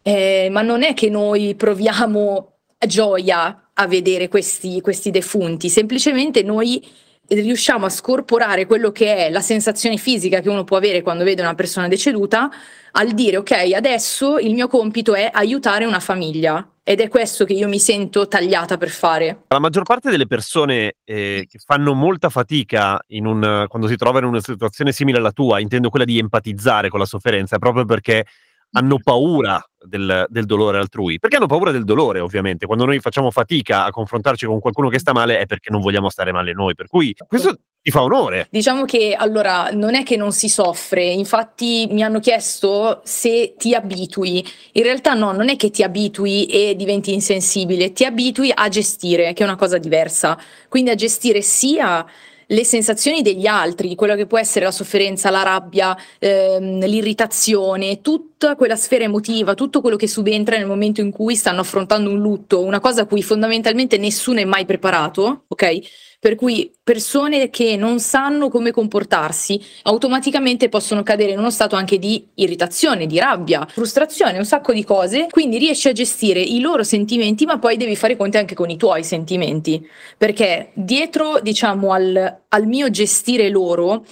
Eh, 0.00 0.46
ma 0.52 0.62
non 0.62 0.84
è 0.84 0.94
che 0.94 1.10
noi 1.10 1.56
proviamo 1.56 2.52
gioia 2.86 3.70
a 3.74 3.86
vedere 3.88 4.28
questi, 4.28 4.80
questi 4.80 5.10
defunti, 5.10 5.68
semplicemente 5.68 6.44
noi 6.44 6.86
riusciamo 7.28 7.86
a 7.86 7.90
scorporare 7.90 8.66
quello 8.66 8.92
che 8.92 9.26
è 9.26 9.30
la 9.30 9.40
sensazione 9.40 9.96
fisica 9.96 10.40
che 10.40 10.48
uno 10.48 10.64
può 10.64 10.76
avere 10.76 11.02
quando 11.02 11.24
vede 11.24 11.42
una 11.42 11.54
persona 11.54 11.88
deceduta 11.88 12.50
al 12.92 13.12
dire 13.12 13.36
ok, 13.36 13.72
adesso 13.74 14.38
il 14.38 14.54
mio 14.54 14.68
compito 14.68 15.14
è 15.14 15.28
aiutare 15.32 15.84
una 15.84 16.00
famiglia 16.00 16.66
ed 16.82 17.00
è 17.00 17.08
questo 17.08 17.44
che 17.44 17.52
io 17.52 17.66
mi 17.66 17.80
sento 17.80 18.28
tagliata 18.28 18.76
per 18.76 18.90
fare. 18.90 19.42
La 19.48 19.58
maggior 19.58 19.82
parte 19.82 20.08
delle 20.08 20.28
persone 20.28 20.94
eh, 21.04 21.46
che 21.50 21.58
fanno 21.58 21.94
molta 21.94 22.28
fatica 22.28 23.00
un, 23.08 23.66
quando 23.68 23.88
si 23.88 23.96
trovano 23.96 24.26
in 24.26 24.32
una 24.32 24.40
situazione 24.40 24.92
simile 24.92 25.18
alla 25.18 25.32
tua, 25.32 25.58
intendo 25.58 25.90
quella 25.90 26.04
di 26.04 26.18
empatizzare 26.18 26.88
con 26.88 27.00
la 27.00 27.04
sofferenza, 27.04 27.58
proprio 27.58 27.84
perché 27.84 28.24
hanno 28.72 28.98
paura 29.02 29.62
del, 29.78 30.26
del, 30.28 30.44
dolore 30.44 30.78
altrui. 30.78 31.18
Perché 31.18 31.36
hanno 31.36 31.46
paura 31.46 31.70
del 31.70 31.84
dolore, 31.84 32.20
ovviamente. 32.20 32.66
Quando 32.66 32.84
noi 32.84 33.00
facciamo 33.00 33.30
fatica 33.30 33.84
a 33.84 33.90
confrontarci 33.90 34.46
con 34.46 34.60
qualcuno 34.60 34.88
che 34.88 34.98
sta 34.98 35.12
male 35.12 35.38
è 35.38 35.46
perché 35.46 35.70
non 35.70 35.80
vogliamo 35.80 36.10
stare 36.10 36.32
male 36.32 36.52
noi. 36.52 36.74
Per 36.74 36.86
cui 36.86 37.14
questo 37.26 37.58
ti 37.86 37.92
fa 37.92 38.02
onore. 38.02 38.48
Diciamo 38.50 38.84
che 38.84 39.14
allora 39.16 39.70
non 39.70 39.94
è 39.94 40.02
che 40.02 40.16
non 40.16 40.32
si 40.32 40.48
soffre, 40.48 41.04
infatti 41.04 41.86
mi 41.90 42.02
hanno 42.02 42.18
chiesto 42.18 43.00
se 43.04 43.54
ti 43.56 43.74
abitui. 43.74 44.44
In 44.72 44.82
realtà 44.82 45.14
no, 45.14 45.30
non 45.30 45.48
è 45.48 45.56
che 45.56 45.70
ti 45.70 45.84
abitui 45.84 46.46
e 46.46 46.74
diventi 46.74 47.12
insensibile, 47.12 47.92
ti 47.92 48.04
abitui 48.04 48.50
a 48.52 48.68
gestire, 48.68 49.32
che 49.34 49.44
è 49.44 49.46
una 49.46 49.54
cosa 49.54 49.78
diversa. 49.78 50.36
Quindi 50.68 50.90
a 50.90 50.96
gestire 50.96 51.42
sia 51.42 52.04
le 52.48 52.64
sensazioni 52.64 53.22
degli 53.22 53.46
altri, 53.46 53.94
quello 53.94 54.14
che 54.14 54.26
può 54.26 54.38
essere 54.38 54.64
la 54.64 54.70
sofferenza, 54.70 55.30
la 55.30 55.42
rabbia, 55.42 55.96
ehm, 56.18 56.84
l'irritazione, 56.86 58.00
tutta 58.00 58.54
quella 58.54 58.76
sfera 58.76 59.04
emotiva, 59.04 59.54
tutto 59.54 59.80
quello 59.80 59.96
che 59.96 60.06
subentra 60.08 60.56
nel 60.56 60.66
momento 60.66 61.00
in 61.00 61.10
cui 61.10 61.34
stanno 61.34 61.60
affrontando 61.60 62.10
un 62.10 62.20
lutto, 62.20 62.62
una 62.62 62.80
cosa 62.80 63.02
a 63.02 63.06
cui 63.06 63.22
fondamentalmente 63.22 63.98
nessuno 63.98 64.38
è 64.40 64.44
mai 64.44 64.64
preparato, 64.64 65.44
ok? 65.48 65.78
Per 66.18 66.34
cui 66.34 66.72
persone 66.82 67.50
che 67.50 67.76
non 67.76 68.00
sanno 68.00 68.48
come 68.48 68.70
comportarsi 68.70 69.60
automaticamente 69.82 70.68
possono 70.68 71.02
cadere 71.02 71.32
in 71.32 71.38
uno 71.38 71.50
stato 71.50 71.76
anche 71.76 71.98
di 71.98 72.26
irritazione, 72.34 73.06
di 73.06 73.18
rabbia, 73.18 73.66
frustrazione, 73.68 74.38
un 74.38 74.44
sacco 74.44 74.72
di 74.72 74.84
cose, 74.84 75.26
quindi 75.30 75.58
riesci 75.58 75.88
a 75.88 75.92
gestire 75.92 76.40
i 76.40 76.60
loro 76.60 76.82
sentimenti, 76.82 77.44
ma 77.44 77.58
poi 77.58 77.76
devi 77.76 77.96
fare 77.96 78.16
conti 78.16 78.36
anche 78.36 78.54
con 78.54 78.70
i 78.70 78.76
tuoi 78.76 79.04
sentimenti, 79.04 79.86
perché 80.16 80.70
dietro, 80.74 81.40
diciamo, 81.40 81.92
al, 81.92 82.40
al 82.48 82.66
mio 82.66 82.90
gestire 82.90 83.48
loro, 83.48 84.04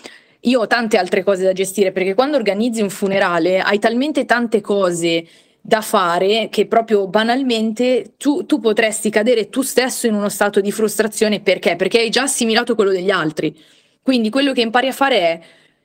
io 0.46 0.60
ho 0.60 0.66
tante 0.66 0.98
altre 0.98 1.22
cose 1.22 1.42
da 1.42 1.52
gestire 1.52 1.90
perché 1.90 2.14
quando 2.14 2.36
organizzi 2.36 2.82
un 2.82 2.90
funerale 2.90 3.60
hai 3.60 3.78
talmente 3.78 4.26
tante 4.26 4.60
cose 4.60 5.26
da 5.66 5.81
fare 5.81 6.49
che 6.50 6.66
proprio 6.66 7.08
banalmente 7.08 8.16
tu, 8.19 8.44
tu, 8.44 8.61
potresti 8.61 9.08
cadere 9.08 9.49
tu 9.49 9.62
stesso 9.62 10.06
in 10.06 10.12
uno 10.12 10.28
stato 10.28 10.61
di 10.61 10.70
frustrazione 10.70 11.40
perché? 11.40 11.75
Perché 11.75 12.00
hai 12.00 12.11
già 12.11 12.25
assimilato 12.25 12.75
quello 12.75 12.90
degli 12.90 13.08
altri. 13.08 13.58
Quindi 14.02 14.28
quello 14.28 14.52
che 14.52 14.61
impari 14.61 14.88
a 14.88 14.93
fare 14.93 15.19
è 15.20 15.40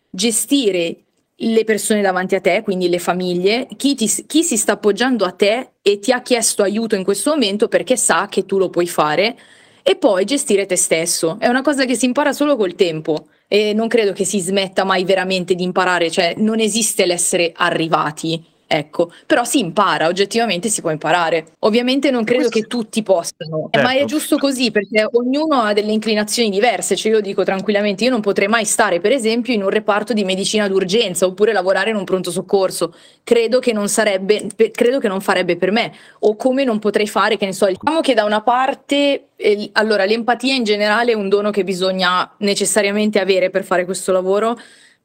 gestire 0.09 0.97
le 1.33 1.63
persone 1.63 2.01
davanti 2.01 2.35
a 2.35 2.41
te, 2.41 2.61
quindi 2.61 2.89
le 2.89 2.99
famiglie, 2.99 3.67
chi, 3.77 3.95
ti, 3.95 4.11
chi 4.27 4.43
si 4.43 4.57
sta 4.57 4.73
appoggiando 4.73 5.23
a 5.23 5.31
te 5.31 5.69
e 5.81 5.99
ti 5.99 6.11
ha 6.11 6.21
chiesto 6.21 6.61
aiuto 6.61 6.95
in 6.95 7.05
questo 7.05 7.29
momento 7.29 7.69
perché 7.69 7.95
sa 7.95 8.27
che 8.29 8.45
tu 8.45 8.57
lo 8.57 8.69
puoi 8.69 8.85
fare 8.85 9.39
e 9.81 9.95
poi 9.95 10.25
gestire 10.25 10.65
te 10.65 10.75
stesso. 10.75 11.37
È 11.39 11.47
una 11.47 11.61
cosa 11.61 11.85
che 11.85 11.95
si 11.95 12.03
impara 12.03 12.33
solo 12.33 12.57
col 12.57 12.75
tempo 12.75 13.27
e 13.47 13.71
non 13.71 13.87
credo 13.87 14.11
che 14.11 14.25
si 14.25 14.41
smetta 14.41 14.83
mai 14.83 15.05
veramente 15.05 15.55
di 15.55 15.63
imparare, 15.63 16.11
cioè 16.11 16.33
non 16.35 16.59
esiste 16.59 17.05
l'essere 17.05 17.53
arrivati 17.55 18.57
Ecco, 18.71 19.11
però 19.25 19.45
si 19.45 19.57
impara, 19.57 20.05
oggettivamente 20.05 20.69
si 20.69 20.81
può 20.81 20.91
imparare. 20.91 21.53
Ovviamente 21.61 22.11
non 22.11 22.23
credo 22.23 22.49
che 22.49 22.67
tutti 22.67 23.01
possano, 23.01 23.67
certo. 23.71 23.81
ma 23.81 23.95
è 23.95 24.05
giusto 24.05 24.37
così 24.37 24.69
perché 24.69 25.07
ognuno 25.13 25.55
ha 25.55 25.73
delle 25.73 25.91
inclinazioni 25.91 26.51
diverse, 26.51 26.95
cioè 26.95 27.13
io 27.13 27.19
dico 27.19 27.43
tranquillamente, 27.43 28.03
io 28.03 28.11
non 28.11 28.21
potrei 28.21 28.47
mai 28.47 28.65
stare 28.65 28.99
per 28.99 29.11
esempio 29.11 29.55
in 29.55 29.63
un 29.63 29.69
reparto 29.69 30.13
di 30.13 30.23
medicina 30.23 30.67
d'urgenza 30.67 31.25
oppure 31.25 31.51
lavorare 31.51 31.89
in 31.89 31.95
un 31.95 32.03
pronto 32.03 32.29
soccorso, 32.29 32.93
credo 33.23 33.57
che 33.57 33.73
non 33.73 33.89
sarebbe, 33.89 34.45
credo 34.71 34.99
che 34.99 35.07
non 35.07 35.19
farebbe 35.19 35.57
per 35.57 35.71
me, 35.71 35.91
o 36.19 36.35
come 36.35 36.63
non 36.63 36.77
potrei 36.77 37.07
fare, 37.07 37.37
che 37.37 37.47
ne 37.47 37.53
so, 37.53 37.65
diciamo 37.65 38.01
che 38.01 38.13
da 38.13 38.23
una 38.23 38.41
parte, 38.41 39.29
eh, 39.35 39.69
allora 39.71 40.05
l'empatia 40.05 40.53
in 40.53 40.63
generale 40.63 41.13
è 41.13 41.15
un 41.15 41.27
dono 41.27 41.49
che 41.49 41.63
bisogna 41.63 42.35
necessariamente 42.37 43.19
avere 43.19 43.49
per 43.49 43.63
fare 43.63 43.85
questo 43.85 44.11
lavoro, 44.11 44.55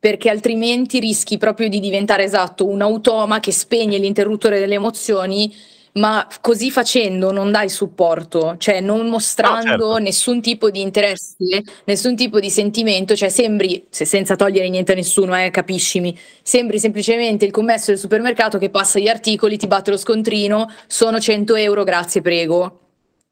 perché 0.04 0.28
altrimenti 0.28 1.00
rischi 1.00 1.38
proprio 1.38 1.70
di 1.70 1.80
diventare 1.80 2.24
esatto 2.24 2.66
un 2.66 2.82
automa 2.82 3.40
che 3.40 3.52
spegne 3.52 3.96
l'interruttore 3.96 4.58
delle 4.58 4.74
emozioni 4.74 5.50
ma 5.92 6.28
così 6.42 6.70
facendo 6.70 7.32
non 7.32 7.50
dai 7.50 7.70
supporto, 7.70 8.56
cioè 8.58 8.82
non 8.82 9.08
mostrando 9.08 9.62
no, 9.62 9.92
certo. 9.92 9.96
nessun 9.98 10.42
tipo 10.42 10.68
di 10.68 10.82
interesse, 10.82 11.62
nessun 11.86 12.16
tipo 12.16 12.38
di 12.38 12.50
sentimento, 12.50 13.16
cioè 13.16 13.30
sembri, 13.30 13.86
se 13.88 14.04
senza 14.04 14.36
togliere 14.36 14.68
niente 14.68 14.92
a 14.92 14.94
nessuno, 14.94 15.42
eh, 15.42 15.48
capiscimi, 15.50 16.14
sembri 16.42 16.78
semplicemente 16.78 17.46
il 17.46 17.50
commesso 17.50 17.90
del 17.90 17.98
supermercato 17.98 18.58
che 18.58 18.68
passa 18.68 18.98
gli 18.98 19.08
articoli, 19.08 19.56
ti 19.56 19.66
batte 19.66 19.90
lo 19.90 19.96
scontrino, 19.96 20.70
sono 20.86 21.18
100 21.18 21.54
euro, 21.54 21.82
grazie, 21.82 22.20
prego. 22.20 22.80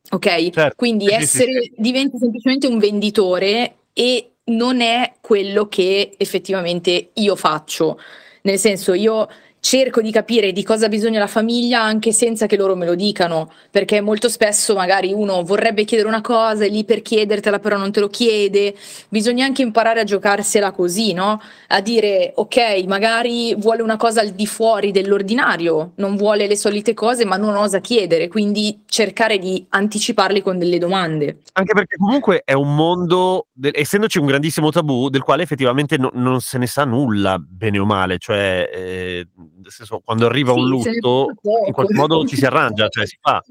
Ok? 0.08 0.50
Certo. 0.50 0.72
Quindi 0.74 1.08
essere, 1.08 1.70
diventi 1.76 2.16
semplicemente 2.16 2.66
un 2.66 2.78
venditore 2.78 3.74
e 3.92 4.31
non 4.44 4.80
è 4.80 5.14
quello 5.20 5.68
che 5.68 6.14
effettivamente 6.16 7.10
io 7.14 7.36
faccio. 7.36 7.98
Nel 8.42 8.58
senso, 8.58 8.92
io 8.94 9.28
cerco 9.64 10.02
di 10.02 10.10
capire 10.10 10.50
di 10.50 10.64
cosa 10.64 10.86
ha 10.86 10.88
bisogno 10.88 11.20
la 11.20 11.28
famiglia 11.28 11.80
anche 11.80 12.10
senza 12.10 12.46
che 12.46 12.56
loro 12.56 12.74
me 12.74 12.84
lo 12.84 12.96
dicano, 12.96 13.52
perché 13.70 14.00
molto 14.00 14.28
spesso 14.28 14.74
magari 14.74 15.12
uno 15.12 15.44
vorrebbe 15.44 15.84
chiedere 15.84 16.08
una 16.08 16.20
cosa, 16.20 16.64
è 16.64 16.68
lì 16.68 16.84
per 16.84 17.00
chiedertela, 17.00 17.60
però 17.60 17.76
non 17.76 17.92
te 17.92 18.00
lo 18.00 18.08
chiede. 18.08 18.74
Bisogna 19.08 19.44
anche 19.44 19.62
imparare 19.62 20.00
a 20.00 20.04
giocarsela 20.04 20.72
così, 20.72 21.12
no? 21.12 21.40
A 21.68 21.80
dire, 21.80 22.32
ok, 22.34 22.82
magari 22.88 23.54
vuole 23.54 23.82
una 23.82 23.96
cosa 23.96 24.20
al 24.20 24.30
di 24.30 24.48
fuori 24.48 24.90
dell'ordinario, 24.90 25.92
non 25.94 26.16
vuole 26.16 26.48
le 26.48 26.56
solite 26.56 26.92
cose, 26.92 27.24
ma 27.24 27.36
non 27.36 27.54
osa 27.54 27.78
chiedere, 27.80 28.26
quindi 28.26 28.82
cercare 28.86 29.38
di 29.38 29.64
anticiparli 29.68 30.42
con 30.42 30.58
delle 30.58 30.78
domande. 30.78 31.38
Anche 31.52 31.72
perché 31.72 31.96
comunque 31.96 32.42
è 32.44 32.52
un 32.52 32.74
mondo, 32.74 33.46
del- 33.52 33.70
essendoci 33.76 34.18
un 34.18 34.26
grandissimo 34.26 34.70
tabù, 34.70 35.08
del 35.08 35.22
quale 35.22 35.44
effettivamente 35.44 35.96
no- 35.98 36.10
non 36.14 36.40
se 36.40 36.58
ne 36.58 36.66
sa 36.66 36.84
nulla, 36.84 37.38
bene 37.38 37.78
o 37.78 37.84
male. 37.84 38.18
Cioè, 38.18 38.68
eh, 38.74 39.28
senso, 39.70 40.00
quando 40.04 40.26
arriva 40.26 40.52
un 40.52 40.80
Sì, 40.80 40.88
ne 40.88 40.94
lutto, 40.94 41.32
in 41.66 41.72
qualche 41.72 41.94
modo 41.94 42.24
ci 42.26 42.36
si 42.36 42.44
arrangia, 42.44 42.88
cioè 42.88 43.06
si 43.06 43.16
fa. 43.20 43.42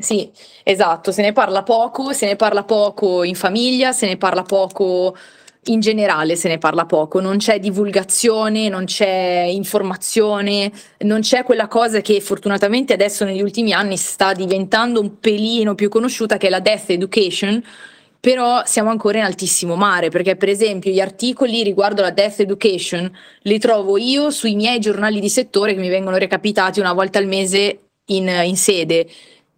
Sì, 0.00 0.30
esatto, 0.62 1.10
se 1.10 1.22
ne 1.22 1.32
parla 1.32 1.62
poco, 1.62 2.12
se 2.12 2.26
ne 2.26 2.36
parla 2.36 2.62
poco 2.62 3.24
in 3.24 3.34
famiglia, 3.34 3.92
se 3.92 4.06
ne 4.06 4.16
parla 4.16 4.42
poco 4.42 5.16
in 5.64 5.80
generale, 5.80 6.36
se 6.36 6.48
ne 6.48 6.58
parla 6.58 6.86
poco, 6.86 7.20
non 7.20 7.38
c'è 7.38 7.58
divulgazione, 7.58 8.68
non 8.68 8.84
c'è 8.84 9.48
informazione, 9.50 10.70
non 10.98 11.20
c'è 11.20 11.42
quella 11.42 11.66
cosa 11.66 12.00
che 12.00 12.20
fortunatamente 12.20 12.92
adesso 12.92 13.24
negli 13.24 13.42
ultimi 13.42 13.72
anni 13.72 13.96
sta 13.96 14.32
diventando 14.32 15.00
un 15.00 15.18
pelino 15.18 15.74
più 15.74 15.88
conosciuta 15.88 16.36
che 16.36 16.46
è 16.46 16.50
la 16.50 16.60
death 16.60 16.90
education, 16.90 17.62
però 18.20 18.62
siamo 18.64 18.90
ancora 18.90 19.18
in 19.18 19.24
altissimo 19.24 19.76
mare 19.76 20.08
perché 20.10 20.36
per 20.36 20.48
esempio 20.48 20.90
gli 20.90 21.00
articoli 21.00 21.62
riguardo 21.62 22.02
la 22.02 22.10
death 22.10 22.40
education 22.40 23.10
li 23.42 23.58
trovo 23.58 23.96
io 23.96 24.30
sui 24.30 24.54
miei 24.54 24.80
giornali 24.80 25.20
di 25.20 25.28
settore 25.28 25.74
che 25.74 25.80
mi 25.80 25.88
vengono 25.88 26.16
recapitati 26.16 26.80
una 26.80 26.92
volta 26.92 27.18
al 27.18 27.26
mese 27.26 27.78
in, 28.06 28.28
in 28.44 28.56
sede 28.56 29.06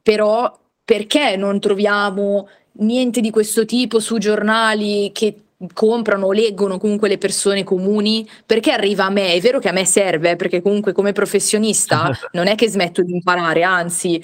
però 0.03 0.59
perché 0.85 1.37
non 1.37 1.61
troviamo 1.61 2.49
niente 2.73 3.21
di 3.21 3.31
questo 3.31 3.65
tipo 3.65 4.01
su 4.01 4.19
giornali 4.19 5.11
che 5.13 5.43
comprano 5.75 6.27
o 6.27 6.33
leggono 6.33 6.79
comunque 6.79 7.09
le 7.09 7.19
persone 7.19 7.65
comuni? 7.65 8.29
Perché 8.47 8.73
arriva 8.73 9.05
a 9.05 9.11
me? 9.11 9.35
È 9.35 9.41
vero 9.41 9.59
che 9.59 9.69
a 9.69 9.73
me 9.73 9.85
serve, 9.85 10.37
perché 10.37 10.63
comunque 10.63 10.93
come 10.93 11.13
professionista 11.13 12.11
non 12.33 12.47
è 12.47 12.55
che 12.55 12.69
smetto 12.69 13.03
di 13.03 13.13
imparare, 13.13 13.63
anzi, 13.63 14.23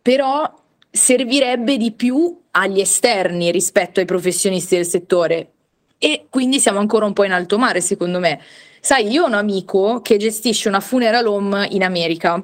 però 0.00 0.48
servirebbe 0.96 1.76
di 1.76 1.90
più 1.90 2.40
agli 2.52 2.78
esterni 2.78 3.50
rispetto 3.50 3.98
ai 3.98 4.06
professionisti 4.06 4.76
del 4.76 4.86
settore. 4.86 5.50
E 5.98 6.26
quindi 6.30 6.60
siamo 6.60 6.78
ancora 6.78 7.04
un 7.04 7.12
po' 7.12 7.24
in 7.24 7.32
alto 7.32 7.58
mare, 7.58 7.80
secondo 7.80 8.20
me. 8.20 8.40
Sai, 8.80 9.10
io 9.10 9.24
ho 9.24 9.26
un 9.26 9.34
amico 9.34 10.00
che 10.02 10.18
gestisce 10.18 10.68
una 10.68 10.78
funeral 10.78 11.26
home 11.26 11.66
in 11.72 11.82
America. 11.82 12.40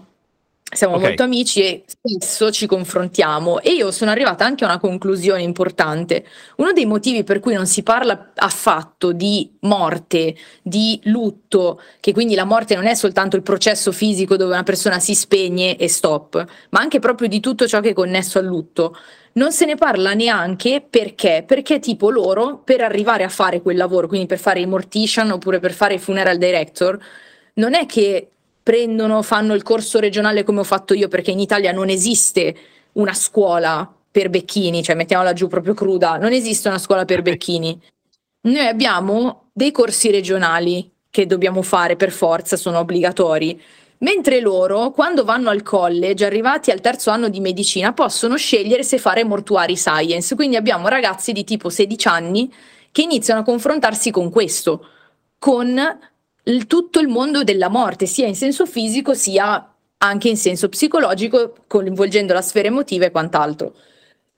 Siamo 0.73 0.95
Ok. 0.95 1.03
molto 1.03 1.23
amici 1.25 1.63
e 1.63 1.85
spesso 1.85 2.53
ci 2.53 2.67
confrontiamo 2.67 3.61
e 3.61 3.73
io 3.73 3.91
sono 3.91 4.13
arrivata 4.13 4.45
anche 4.45 4.63
a 4.63 4.69
una 4.69 4.79
conclusione 4.79 5.43
importante. 5.43 6.25
Uno 6.59 6.71
dei 6.73 6.87
motivi 6.87 7.25
per 7.25 7.41
cui 7.41 7.55
non 7.55 7.67
si 7.67 7.83
parla 7.83 8.31
affatto 8.37 9.11
di 9.11 9.51
morte, 9.63 10.37
di 10.63 11.01
lutto, 11.05 11.81
che 11.99 12.13
quindi 12.13 12.37
la 12.37 12.45
morte 12.45 12.77
non 12.77 12.87
è 12.87 12.95
soltanto 12.95 13.35
il 13.35 13.43
processo 13.43 13.91
fisico 13.91 14.37
dove 14.37 14.53
una 14.53 14.63
persona 14.63 15.01
si 15.01 15.13
spegne 15.17 15.77
e 15.77 15.89
stop, 15.89 16.45
ma 16.71 16.79
anche 16.81 17.01
proprio 17.01 17.27
di 17.27 17.41
tutto 17.41 17.67
ciò 17.67 17.81
che 17.81 17.89
è 17.91 17.93
connesso 17.93 18.39
al 18.39 18.45
lutto. 18.45 18.97
Non 19.33 19.51
se 19.51 19.65
ne 19.65 19.75
parla 19.75 20.13
neanche 20.15 20.87
perché? 20.89 21.43
Perché 21.45 21.81
tipo 21.81 22.11
loro 22.11 22.59
per 22.63 22.81
arrivare 22.83 23.25
a 23.25 23.29
fare 23.29 23.61
quel 23.61 23.77
lavoro, 23.77 24.07
quindi 24.07 24.27
per 24.29 24.39
fare 24.39 24.61
il 24.61 24.69
mortician 24.69 25.33
oppure 25.33 25.59
per 25.59 25.73
fare 25.73 25.95
il 25.95 26.01
funeral 26.01 26.39
director, 26.39 26.97
non 27.55 27.75
è 27.75 27.87
che 27.87 28.31
prendono, 28.63 29.23
fanno 29.23 29.55
il 29.55 29.63
corso 29.63 29.99
regionale 29.99 30.43
come 30.45 30.61
ho 30.61 30.65
fatto 30.65 30.95
io, 30.95 31.09
perché 31.09 31.31
in 31.31 31.41
Italia 31.41 31.73
non 31.73 31.89
esiste 31.89 32.57
una 32.93 33.15
scuola 33.15 33.93
per 34.11 34.29
becchini, 34.29 34.83
cioè 34.83 34.97
mettiamola 34.97 35.33
giù 35.33 35.47
proprio 35.47 35.75
cruda, 35.75 36.17
non 36.17 36.33
esiste 36.33 36.69
una 36.69 36.79
scuola 36.79 37.05
per 37.05 37.23
becchini. 37.23 37.81
Noi 38.43 38.67
abbiamo 38.67 39.51
dei 39.53 39.71
corsi 39.71 40.11
regionali 40.11 40.91
che 41.11 41.27
dobbiamo 41.27 41.63
fare 41.63 41.97
per 41.97 42.11
forza, 42.11 42.57
sono 42.57 42.79
obbligatori. 42.79 43.61
Mentre 43.99 44.41
loro, 44.41 44.93
quando 44.93 45.25
vanno 45.25 45.51
al 45.51 45.63
college, 45.63 46.25
arrivati 46.25 46.71
al 46.71 46.81
terzo 46.81 47.11
anno 47.11 47.29
di 47.29 47.41
medicina, 47.41 47.93
possono 47.93 48.37
scegliere 48.37 48.83
se 48.83 48.97
fare 48.97 49.25
mortuary 49.25 49.77
science. 49.77 50.35
Quindi 50.35 50.57
abbiamo 50.57 50.89
ragazzi 50.89 51.33
di 51.33 51.45
tipo 51.45 51.69
16 51.69 52.09
anni 52.09 52.53
che 52.91 53.03
iniziano 53.03 53.41
a 53.41 53.45
confrontarsi 53.45 54.11
con 54.11 54.31
questo, 54.31 54.87
con 55.39 55.79
il- 56.51 56.67
tutto 56.67 57.01
il 57.01 57.09
mondo 57.09 57.45
della 57.45 57.69
morte, 57.69 58.07
sia 58.07 58.27
in 58.27 58.35
senso 58.35 58.67
fisico 58.67 59.15
sia 59.15 59.73
anche 59.99 60.29
in 60.29 60.37
senso 60.37 60.69
psicologico, 60.69 61.55
coinvolgendo 61.67 62.33
la 62.33 62.43
sfera 62.43 62.69
emotiva 62.69 63.07
e 63.07 63.11
quant'altro. 63.11 63.75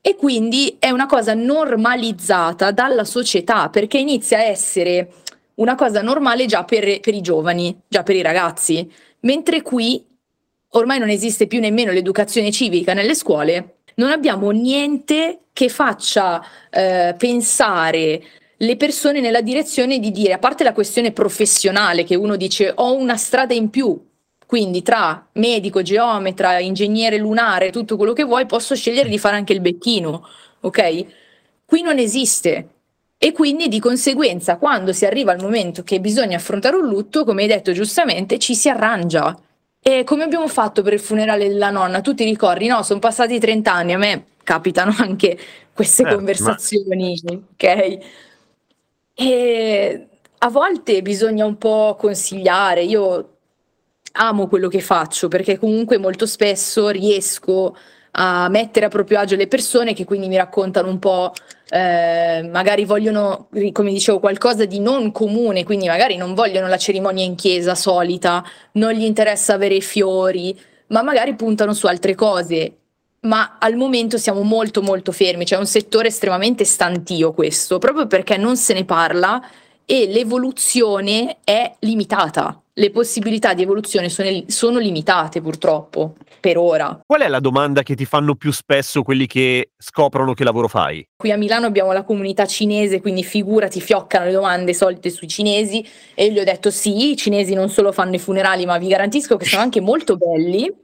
E 0.00 0.16
quindi 0.16 0.76
è 0.80 0.90
una 0.90 1.06
cosa 1.06 1.34
normalizzata 1.34 2.72
dalla 2.72 3.04
società 3.04 3.68
perché 3.68 3.98
inizia 3.98 4.38
a 4.38 4.42
essere 4.42 5.12
una 5.54 5.76
cosa 5.76 6.02
normale 6.02 6.46
già 6.46 6.64
per, 6.64 6.98
per 7.00 7.14
i 7.14 7.20
giovani, 7.20 7.78
già 7.86 8.02
per 8.02 8.16
i 8.16 8.22
ragazzi, 8.22 8.90
mentre 9.20 9.62
qui 9.62 10.04
ormai 10.70 10.98
non 10.98 11.08
esiste 11.08 11.46
più 11.46 11.60
nemmeno 11.60 11.92
l'educazione 11.92 12.50
civica 12.50 12.94
nelle 12.94 13.14
scuole, 13.14 13.76
non 13.96 14.10
abbiamo 14.10 14.50
niente 14.50 15.42
che 15.52 15.68
faccia 15.68 16.42
eh, 16.70 17.14
pensare 17.16 18.22
le 18.62 18.76
persone 18.76 19.20
nella 19.20 19.40
direzione 19.40 19.98
di 19.98 20.10
dire, 20.12 20.34
a 20.34 20.38
parte 20.38 20.62
la 20.62 20.72
questione 20.72 21.12
professionale, 21.12 22.04
che 22.04 22.14
uno 22.14 22.36
dice 22.36 22.72
ho 22.74 22.94
una 22.94 23.16
strada 23.16 23.54
in 23.54 23.70
più, 23.70 24.00
quindi 24.46 24.82
tra 24.82 25.26
medico, 25.32 25.82
geometra, 25.82 26.60
ingegnere 26.60 27.16
lunare, 27.18 27.70
tutto 27.72 27.96
quello 27.96 28.12
che 28.12 28.22
vuoi, 28.22 28.46
posso 28.46 28.76
scegliere 28.76 29.08
di 29.08 29.18
fare 29.18 29.36
anche 29.36 29.52
il 29.52 29.60
becchino, 29.60 30.26
ok? 30.60 31.06
Qui 31.64 31.82
non 31.82 31.98
esiste. 31.98 32.68
E 33.18 33.32
quindi 33.32 33.68
di 33.68 33.78
conseguenza, 33.80 34.56
quando 34.58 34.92
si 34.92 35.06
arriva 35.06 35.32
al 35.32 35.40
momento 35.40 35.82
che 35.84 36.00
bisogna 36.00 36.36
affrontare 36.36 36.76
un 36.76 36.86
lutto, 36.86 37.24
come 37.24 37.42
hai 37.42 37.48
detto 37.48 37.72
giustamente, 37.72 38.38
ci 38.38 38.54
si 38.54 38.68
arrangia. 38.68 39.36
E 39.80 40.04
come 40.04 40.24
abbiamo 40.24 40.46
fatto 40.48 40.82
per 40.82 40.92
il 40.92 41.00
funerale 41.00 41.48
della 41.48 41.70
nonna? 41.70 42.00
Tu 42.00 42.14
ti 42.14 42.24
ricordi? 42.24 42.66
No, 42.66 42.82
sono 42.82 42.98
passati 43.00 43.38
30 43.40 43.72
anni, 43.72 43.92
a 43.92 43.98
me 43.98 44.26
capitano 44.44 44.94
anche 44.98 45.38
queste 45.72 46.02
Eh, 46.02 46.06
ma- 46.06 46.16
conversazioni, 46.16 47.20
ok? 47.52 47.98
E 49.14 50.08
a 50.38 50.48
volte 50.50 51.02
bisogna 51.02 51.44
un 51.44 51.56
po' 51.58 51.96
consigliare. 51.98 52.82
Io 52.82 53.36
amo 54.12 54.48
quello 54.48 54.68
che 54.68 54.80
faccio 54.80 55.28
perché 55.28 55.58
comunque 55.58 55.98
molto 55.98 56.26
spesso 56.26 56.88
riesco 56.88 57.76
a 58.12 58.48
mettere 58.48 58.86
a 58.86 58.88
proprio 58.88 59.18
agio 59.20 59.36
le 59.36 59.46
persone 59.48 59.94
che 59.94 60.04
quindi 60.04 60.28
mi 60.28 60.36
raccontano 60.36 60.88
un 60.88 60.98
po', 60.98 61.32
eh, 61.70 62.46
magari 62.50 62.84
vogliono, 62.84 63.48
come 63.72 63.90
dicevo, 63.92 64.20
qualcosa 64.20 64.66
di 64.66 64.80
non 64.80 65.12
comune, 65.12 65.64
quindi 65.64 65.86
magari 65.86 66.16
non 66.16 66.34
vogliono 66.34 66.68
la 66.68 66.76
cerimonia 66.76 67.24
in 67.24 67.36
chiesa 67.36 67.74
solita, 67.74 68.44
non 68.72 68.92
gli 68.92 69.04
interessa 69.04 69.54
avere 69.54 69.76
i 69.76 69.80
fiori, 69.80 70.58
ma 70.88 71.02
magari 71.02 71.34
puntano 71.34 71.72
su 71.72 71.86
altre 71.86 72.14
cose. 72.14 72.81
Ma 73.24 73.56
al 73.60 73.76
momento 73.76 74.18
siamo 74.18 74.42
molto 74.42 74.82
molto 74.82 75.12
fermi, 75.12 75.44
c'è 75.44 75.56
un 75.56 75.66
settore 75.66 76.08
estremamente 76.08 76.64
stantio 76.64 77.32
questo, 77.32 77.78
proprio 77.78 78.08
perché 78.08 78.36
non 78.36 78.56
se 78.56 78.74
ne 78.74 78.84
parla 78.84 79.40
e 79.84 80.06
l'evoluzione 80.08 81.38
è 81.44 81.72
limitata. 81.80 82.60
Le 82.74 82.90
possibilità 82.90 83.54
di 83.54 83.62
evoluzione 83.62 84.08
sono, 84.08 84.44
sono 84.46 84.78
limitate 84.78 85.40
purtroppo, 85.40 86.16
per 86.40 86.56
ora. 86.56 87.00
Qual 87.06 87.20
è 87.20 87.28
la 87.28 87.38
domanda 87.38 87.82
che 87.82 87.94
ti 87.94 88.06
fanno 88.06 88.34
più 88.34 88.50
spesso 88.50 89.02
quelli 89.02 89.26
che 89.26 89.70
scoprono 89.76 90.32
che 90.32 90.42
lavoro 90.42 90.66
fai? 90.66 91.06
Qui 91.14 91.30
a 91.30 91.36
Milano 91.36 91.66
abbiamo 91.66 91.92
la 91.92 92.02
comunità 92.02 92.46
cinese, 92.46 93.00
quindi 93.00 93.22
figurati, 93.22 93.80
fioccano 93.80 94.24
le 94.24 94.32
domande 94.32 94.74
solite 94.74 95.10
sui 95.10 95.28
cinesi 95.28 95.86
e 96.14 96.24
io 96.24 96.32
gli 96.32 96.38
ho 96.40 96.44
detto 96.44 96.70
sì, 96.70 97.10
i 97.10 97.16
cinesi 97.16 97.54
non 97.54 97.68
solo 97.68 97.92
fanno 97.92 98.16
i 98.16 98.18
funerali, 98.18 98.64
ma 98.64 98.78
vi 98.78 98.88
garantisco 98.88 99.36
che 99.36 99.44
sono 99.44 99.62
anche 99.62 99.80
molto 99.80 100.16
belli. 100.16 100.74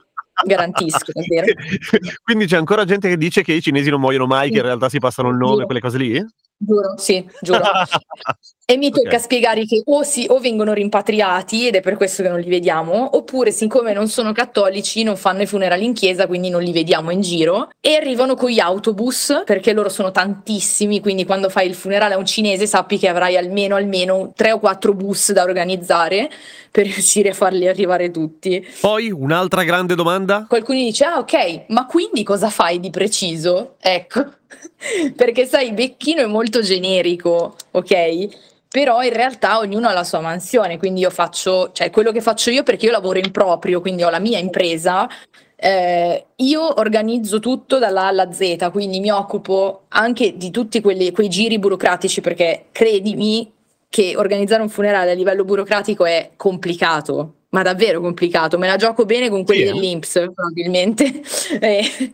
Garantisco, 0.45 1.13
davvero. 1.13 1.47
Quindi 2.23 2.47
c'è 2.47 2.57
ancora 2.57 2.85
gente 2.85 3.09
che 3.09 3.17
dice 3.17 3.43
che 3.43 3.53
i 3.53 3.63
cinesi 3.63 3.91
non 3.91 4.01
muoiono 4.01 4.27
mai, 4.27 4.51
che 4.51 4.59
in 4.59 4.63
realtà 4.63 4.89
si 4.89 4.99
passano 4.99 5.31
il 5.31 5.37
nome, 5.37 5.65
quelle 5.65 5.81
cose 5.81 5.99
lì? 5.99 6.25
Giuro, 6.59 6.95
sì, 6.99 7.25
giuro. 7.41 7.63
E 8.71 8.77
mi 8.77 8.91
tocca 8.91 9.17
Ok. 9.17 9.23
spiegare 9.23 9.65
che 9.65 9.81
o, 9.83 10.03
si, 10.03 10.27
o 10.29 10.39
vengono 10.41 10.75
rimpatriati 10.75 11.69
ed 11.69 11.77
è 11.77 11.81
per 11.81 11.97
questo 11.97 12.23
che 12.23 12.29
non 12.29 12.39
li 12.39 12.51
vediamo, 12.51 13.17
oppure 13.17 13.51
siccome 13.51 13.95
non 13.95 14.09
sono 14.09 14.33
cattolici 14.33 15.03
non 15.05 15.17
fanno 15.17 15.41
i 15.41 15.47
funerali 15.47 15.87
in 15.87 15.95
chiesa, 15.95 16.27
quindi 16.27 16.51
non 16.51 16.63
li 16.63 16.71
vediamo 16.73 17.11
in 17.11 17.23
giro, 17.23 17.71
e 17.81 17.95
arrivano 17.95 18.35
con 18.35 18.51
gli 18.51 18.59
autobus, 18.61 19.43
perché 19.47 19.73
loro 19.73 19.89
sono 19.89 20.11
tantissimi, 20.11 21.01
quindi 21.01 21.25
quando 21.25 21.49
fai 21.49 21.67
il 21.67 21.75
funerale 21.75 22.13
a 22.13 22.19
un 22.19 22.27
cinese 22.27 22.67
sappi 22.67 22.99
che 22.99 23.09
avrai 23.09 23.39
almeno, 23.39 23.75
almeno 23.75 24.33
tre 24.37 24.53
o 24.53 24.59
quattro 24.59 24.93
bus 24.93 25.33
da 25.33 25.45
organizzare 25.45 26.29
per 26.71 26.85
riuscire 26.93 27.31
a 27.31 27.35
farli 27.35 27.69
arrivare 27.69 28.11
tutti. 28.11 28.67
Poi 28.81 29.11
un'altra 29.11 29.65
grande 29.65 29.95
domanda? 29.95 30.45
Qualcuno 30.47 30.79
dice, 30.79 31.05
ah 31.07 31.19
ok, 31.19 31.65
ma 31.69 31.87
quindi 31.87 32.23
cosa 32.23 32.51
fai 32.51 32.81
di 32.81 32.91
preciso? 32.91 33.77
Ecco, 33.81 34.27
perché 35.17 35.47
sai, 35.47 35.73
becchino 35.73 36.23
è 36.23 36.27
molto 36.27 36.61
generico, 36.61 37.57
ok? 37.73 38.47
però 38.71 39.03
in 39.03 39.13
realtà 39.13 39.59
ognuno 39.59 39.89
ha 39.89 39.93
la 39.93 40.05
sua 40.05 40.21
mansione, 40.21 40.79
quindi 40.79 41.01
io 41.01 41.11
faccio, 41.11 41.71
cioè 41.73 41.91
quello 41.91 42.13
che 42.13 42.21
faccio 42.21 42.51
io 42.51 42.63
perché 42.63 42.87
io 42.87 42.93
lavoro 42.93 43.19
in 43.19 43.31
proprio, 43.31 43.81
quindi 43.81 44.03
ho 44.03 44.11
la 44.11 44.19
mia 44.19 44.39
impresa, 44.39 45.09
eh, 45.57 46.27
io 46.37 46.79
organizzo 46.79 47.41
tutto 47.41 47.79
dalla 47.79 48.03
A 48.03 48.07
alla 48.09 48.31
Z, 48.31 48.71
quindi 48.71 49.01
mi 49.01 49.11
occupo 49.11 49.85
anche 49.89 50.37
di 50.37 50.51
tutti 50.51 50.81
quelli, 50.81 51.11
quei 51.13 51.29
giri 51.29 51.59
burocratici, 51.59 52.21
perché 52.21 52.67
credimi 52.71 53.51
che 53.89 54.15
organizzare 54.17 54.61
un 54.61 54.69
funerale 54.69 55.13
a 55.13 55.15
livello 55.15 55.45
burocratico 55.45 56.05
è 56.05 56.33
complicato, 56.37 57.35
ma 57.51 57.63
davvero 57.63 58.01
complicato. 58.01 58.59
Me 58.59 58.67
la 58.67 58.77
gioco 58.77 59.07
bene 59.07 59.31
con 59.31 59.45
quelli 59.45 59.63
Sì, 59.63 59.69
eh? 59.69 59.73
dell'Inps, 59.73 60.13
probabilmente. 60.35 61.23
Eh, 61.61 62.13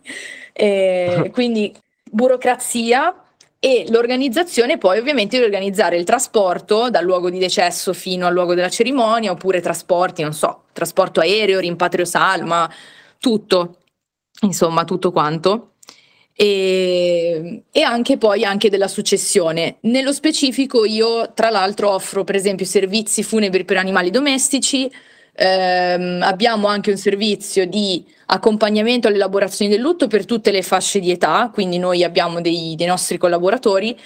eh, 0.53 1.29
quindi 1.33 1.73
burocrazia 2.15 3.13
e 3.59 3.85
l'organizzazione 3.89 4.77
poi 4.77 4.99
ovviamente 4.99 5.37
di 5.37 5.43
organizzare 5.43 5.97
il 5.97 6.05
trasporto 6.05 6.89
dal 6.89 7.03
luogo 7.03 7.29
di 7.29 7.39
decesso 7.39 7.91
fino 7.91 8.25
al 8.25 8.33
luogo 8.33 8.53
della 8.53 8.69
cerimonia, 8.69 9.31
oppure 9.31 9.59
trasporti, 9.59 10.21
non 10.21 10.33
so, 10.33 10.63
trasporto 10.71 11.19
aereo, 11.19 11.59
rimpatrio 11.59 12.05
salma, 12.05 12.71
tutto, 13.19 13.79
insomma, 14.41 14.85
tutto 14.85 15.11
quanto. 15.11 15.71
E, 16.37 17.63
e 17.71 17.81
anche 17.81 18.17
poi 18.17 18.45
anche 18.45 18.69
della 18.69 18.87
successione. 18.87 19.77
Nello 19.81 20.13
specifico 20.13 20.85
io 20.85 21.33
tra 21.33 21.49
l'altro 21.49 21.89
offro 21.89 22.23
per 22.23 22.35
esempio 22.35 22.65
servizi 22.65 23.23
funebri 23.23 23.65
per 23.65 23.77
animali 23.77 24.09
domestici, 24.09 24.89
ehm, 25.35 26.21
abbiamo 26.23 26.67
anche 26.67 26.91
un 26.91 26.97
servizio 26.97 27.65
di 27.65 28.03
accompagnamento 28.27 29.07
all'elaborazione 29.07 29.71
del 29.71 29.81
lutto 29.81 30.07
per 30.07 30.25
tutte 30.25 30.51
le 30.51 30.61
fasce 30.61 30.99
di 30.99 31.11
età, 31.11 31.49
quindi 31.53 31.77
noi 31.77 32.03
abbiamo 32.03 32.41
dei, 32.41 32.75
dei 32.75 32.87
nostri 32.87 33.17
collaboratori 33.17 33.97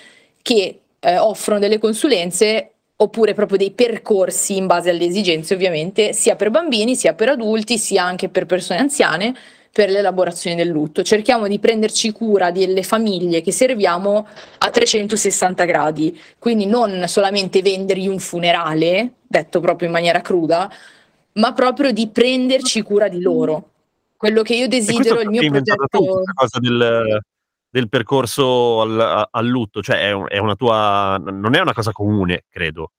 che 0.42 0.80
eh, 1.00 1.18
offrono 1.18 1.60
delle 1.60 1.78
consulenze 1.78 2.72
oppure 3.02 3.34
proprio 3.34 3.58
dei 3.58 3.72
percorsi 3.72 4.58
in 4.58 4.68
base 4.68 4.90
alle 4.90 5.06
esigenze 5.06 5.54
ovviamente 5.54 6.12
sia 6.12 6.36
per 6.36 6.50
bambini 6.50 6.98
sia 6.98 7.14
per 7.14 7.30
adulti 7.30 7.78
sia 7.78 8.04
anche 8.04 8.28
per 8.28 8.46
persone 8.46 8.80
anziane 8.80 9.34
per 9.72 9.90
l'elaborazione 9.90 10.56
del 10.56 10.68
lutto. 10.68 11.04
Cerchiamo 11.04 11.48
di 11.48 11.60
prenderci 11.60 12.12
cura 12.12 12.52
delle 12.52 12.84
famiglie 12.84 13.42
che 13.42 13.52
serviamo 13.52 14.28
a 14.58 14.70
360 14.70 15.64
gradi, 15.64 16.20
quindi 16.40 16.66
non 16.66 17.04
solamente 17.08 17.62
vendergli 17.62 18.08
un 18.08 18.20
funerale, 18.20 19.12
detto 19.28 19.60
proprio 19.60 19.88
in 19.88 19.94
maniera 19.94 20.22
cruda, 20.22 20.70
ma 21.40 21.54
proprio 21.54 21.92
di 21.92 22.08
prenderci 22.10 22.82
cura 22.82 23.08
di 23.08 23.22
loro. 23.22 23.72
Quello 24.16 24.42
che 24.42 24.56
io 24.56 24.68
desidero, 24.68 25.22
il 25.22 25.30
mio 25.30 25.42
inventata 25.42 25.86
tu, 25.86 26.04
progetto... 26.04 26.14
questa 26.14 26.34
cosa 26.34 26.60
del, 26.60 27.22
del 27.70 27.90
percorso 27.90 28.82
al, 28.82 29.00
a- 29.00 29.28
al 29.32 29.48
lutto, 29.48 29.82
cioè 29.82 30.08
è, 30.08 30.12
un- 30.12 30.28
è 30.28 30.38
una 30.38 30.56
tua, 30.56 31.18
non 31.24 31.56
è 31.56 31.60
una 31.62 31.74
cosa 31.74 31.92
comune, 31.92 32.44
credo. 32.50 32.92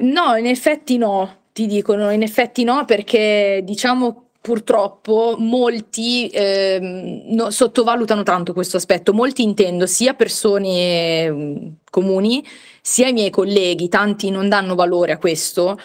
No, 0.00 0.34
in 0.34 0.46
effetti 0.46 0.98
no, 0.98 1.42
ti 1.52 1.66
dicono, 1.66 2.10
in 2.10 2.22
effetti 2.22 2.64
no, 2.64 2.84
perché 2.84 3.60
diciamo 3.62 4.30
purtroppo 4.40 5.36
molti 5.38 6.28
ehm, 6.28 7.22
no- 7.34 7.50
sottovalutano 7.50 8.24
tanto 8.24 8.52
questo 8.52 8.76
aspetto. 8.76 9.14
Molti 9.14 9.42
intendo 9.42 9.86
sia 9.86 10.14
persone 10.14 11.30
mm, 11.30 11.66
comuni, 11.88 12.44
sia 12.82 13.06
i 13.08 13.12
miei 13.12 13.30
colleghi, 13.30 13.88
tanti 13.88 14.30
non 14.30 14.48
danno 14.48 14.74
valore 14.74 15.12
a 15.12 15.18
questo. 15.18 15.78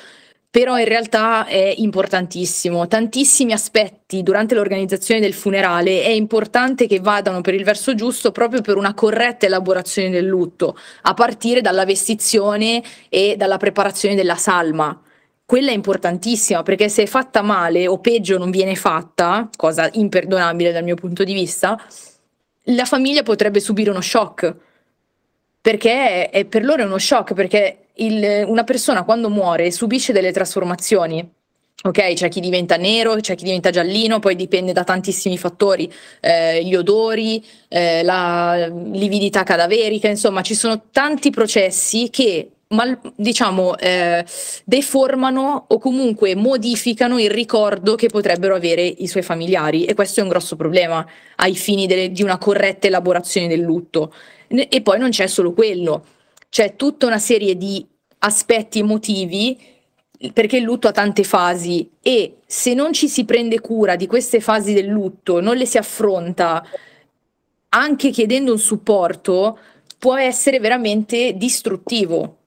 Però 0.52 0.80
in 0.80 0.86
realtà 0.86 1.46
è 1.46 1.76
importantissimo. 1.78 2.88
Tantissimi 2.88 3.54
aspetti 3.54 4.24
durante 4.24 4.56
l'organizzazione 4.56 5.20
del 5.20 5.34
funerale 5.34 6.02
è 6.02 6.10
importante 6.10 6.88
che 6.88 7.00
vadano 7.00 7.42
per 7.42 7.54
il 7.54 7.64
verso 7.64 7.94
giusto 7.94 8.32
proprio 8.32 8.62
per 8.62 8.76
una 8.76 8.96
corretta 8.96 9.46
elaborazione 9.46 10.10
del 10.10 10.26
lutto, 10.26 10.76
a 11.04 11.14
partire 11.14 11.62
dalla 11.62 11.86
vestizione 11.86 12.82
e 13.10 13.36
dalla 13.38 13.58
preparazione 13.58 14.16
della 14.16 14.38
salma. 14.38 15.00
Quella 15.46 15.70
è 15.70 15.74
importantissima 15.74 16.64
perché 16.64 16.90
se 16.90 17.04
è 17.04 17.06
fatta 17.06 17.44
male 17.44 17.88
o 17.88 18.00
peggio 18.00 18.40
non 18.40 18.50
viene 18.50 18.76
fatta, 18.76 19.50
cosa 19.56 19.88
imperdonabile 19.94 20.72
dal 20.72 20.84
mio 20.84 20.96
punto 20.96 21.24
di 21.24 21.34
vista, 21.34 21.80
la 22.64 22.86
famiglia 22.86 23.22
potrebbe 23.22 23.60
subire 23.60 23.92
uno 23.92 24.02
shock 24.02 24.56
perché 25.62 26.30
è, 26.30 26.46
per 26.46 26.64
loro 26.64 26.84
è 26.84 26.86
uno 26.86 26.98
shock, 26.98 27.34
perché 27.34 27.89
il- 28.00 28.44
una 28.48 28.64
persona 28.64 29.04
quando 29.04 29.30
muore 29.30 29.72
subisce 29.72 30.14
delle 30.14 30.32
trasformazioni. 30.32 31.38
Ok, 31.82 32.14
c'è 32.14 32.28
chi 32.28 32.42
diventa 32.42 32.76
nero, 32.76 33.16
c'è 33.16 33.36
chi 33.36 33.46
diventa 33.46 33.70
giallino, 33.70 34.20
poi 34.20 34.36
dipende 34.36 34.74
da 34.74 34.84
tantissimi 34.84 35.38
fattori, 35.38 35.90
eh, 36.20 36.62
gli 36.66 36.76
odori, 36.76 37.42
eh, 37.70 38.04
la 38.04 38.68
lividità 38.68 39.44
cadaverica, 39.44 40.10
insomma, 40.10 40.42
ci 40.42 40.56
sono 40.56 40.88
tanti 40.92 41.30
processi 41.30 42.10
che 42.10 42.50
mal- 42.70 43.00
diciamo, 43.16 43.78
eh, 43.78 44.26
deformano 44.66 45.66
o 45.70 45.80
comunque 45.80 46.36
modificano 46.36 47.18
il 47.18 47.30
ricordo 47.32 47.96
che 47.96 48.10
potrebbero 48.10 48.56
avere 48.56 48.84
i 48.84 49.08
suoi 49.08 49.24
familiari 49.24 49.86
e 49.86 49.94
questo 49.94 50.20
è 50.20 50.24
un 50.24 50.30
grosso 50.30 50.58
problema 50.58 51.08
ai 51.38 51.56
fini 51.56 51.88
delle- 51.88 52.12
di 52.12 52.24
una 52.24 52.38
corretta 52.38 52.88
elaborazione 52.88 53.48
del 53.48 53.62
lutto. 53.62 54.14
E 54.50 54.82
poi 54.82 55.00
non 55.00 55.12
c'è 55.12 55.28
solo 55.28 55.54
quello, 55.54 56.04
c'è 56.50 56.76
tutta 56.76 57.06
una 57.06 57.20
serie 57.20 57.56
di 57.58 57.86
aspetti 58.20 58.80
emotivi 58.80 59.58
perché 60.34 60.58
il 60.58 60.64
lutto 60.64 60.88
ha 60.90 60.92
tante 60.92 61.24
fasi 61.24 61.90
e 62.02 62.40
se 62.46 62.74
non 62.74 62.92
ci 62.92 63.08
si 63.08 63.24
prende 63.24 63.62
cura 63.62 63.96
di 63.96 64.08
queste 64.08 64.42
fasi 64.42 64.74
del 64.74 64.88
lutto, 64.88 65.40
non 65.40 65.56
le 65.56 65.66
si 65.66 65.78
affronta 65.78 66.64
anche 67.70 68.10
chiedendo 68.10 68.52
un 68.52 68.60
supporto, 68.60 69.60
può 69.98 70.18
essere 70.18 70.60
veramente 70.60 71.34
distruttivo, 71.36 72.38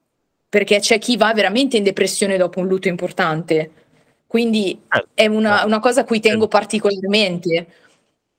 perché 0.48 0.80
c'è 0.80 0.98
chi 0.98 1.16
va 1.16 1.32
veramente 1.32 1.76
in 1.76 1.84
depressione 1.84 2.36
dopo 2.36 2.58
un 2.60 2.66
lutto 2.66 2.88
importante. 2.88 3.70
Quindi 4.26 4.80
Eh, 4.88 5.06
è 5.14 5.26
una, 5.26 5.62
eh, 5.62 5.66
una 5.66 5.78
cosa 5.78 6.00
a 6.00 6.04
cui 6.04 6.20
tengo 6.20 6.46
eh. 6.46 6.48
particolarmente, 6.48 7.66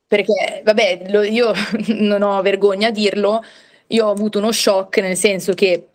perché 0.07 0.61
vabbè, 0.63 1.05
lo- 1.09 1.23
io 1.23 1.53
non 1.99 2.21
ho 2.21 2.41
vergogna 2.41 2.89
a 2.89 2.91
dirlo, 2.91 3.41
io 3.87 4.07
ho 4.07 4.11
avuto 4.11 4.39
uno 4.39 4.51
shock 4.51 4.97
nel 4.99 5.17
senso 5.17 5.53
che 5.53 5.87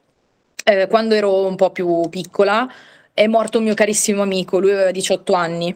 eh, 0.65 0.87
quando 0.87 1.15
ero 1.15 1.47
un 1.47 1.57
po' 1.57 1.71
più 1.71 2.09
piccola 2.09 2.71
è 3.13 3.27
morto 3.27 3.59
un 3.59 3.65
mio 3.65 3.75
carissimo 3.75 4.23
amico, 4.23 4.59
lui 4.59 4.73
aveva 4.73 4.91
18 4.91 5.33
anni 5.33 5.75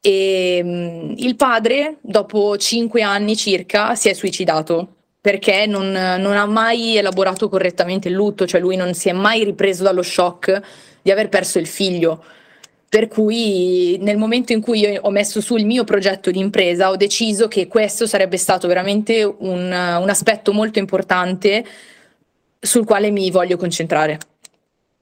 e 0.00 0.60
mm, 0.62 1.12
il 1.16 1.34
padre, 1.36 1.96
dopo 2.00 2.56
5 2.56 3.02
anni 3.02 3.36
circa, 3.36 3.94
si 3.94 4.08
è 4.08 4.12
suicidato 4.12 4.94
perché 5.20 5.66
non, 5.66 5.90
non 5.90 6.36
ha 6.36 6.46
mai 6.46 6.96
elaborato 6.96 7.48
correttamente 7.48 8.08
il 8.08 8.14
lutto, 8.14 8.46
cioè 8.46 8.60
lui 8.60 8.76
non 8.76 8.94
si 8.94 9.08
è 9.08 9.12
mai 9.12 9.44
ripreso 9.44 9.82
dallo 9.82 10.02
shock 10.02 10.60
di 11.02 11.10
aver 11.10 11.28
perso 11.28 11.58
il 11.58 11.66
figlio. 11.66 12.24
Per 12.88 13.06
cui 13.06 13.98
nel 14.00 14.16
momento 14.16 14.54
in 14.54 14.62
cui 14.62 14.98
ho 14.98 15.10
messo 15.10 15.42
su 15.42 15.56
il 15.56 15.66
mio 15.66 15.84
progetto 15.84 16.30
di 16.30 16.38
impresa, 16.38 16.88
ho 16.88 16.96
deciso 16.96 17.46
che 17.46 17.66
questo 17.66 18.06
sarebbe 18.06 18.38
stato 18.38 18.66
veramente 18.66 19.22
un, 19.22 19.60
un 19.66 20.08
aspetto 20.08 20.54
molto 20.54 20.78
importante 20.78 21.66
sul 22.58 22.86
quale 22.86 23.10
mi 23.10 23.30
voglio 23.30 23.58
concentrare. 23.58 24.18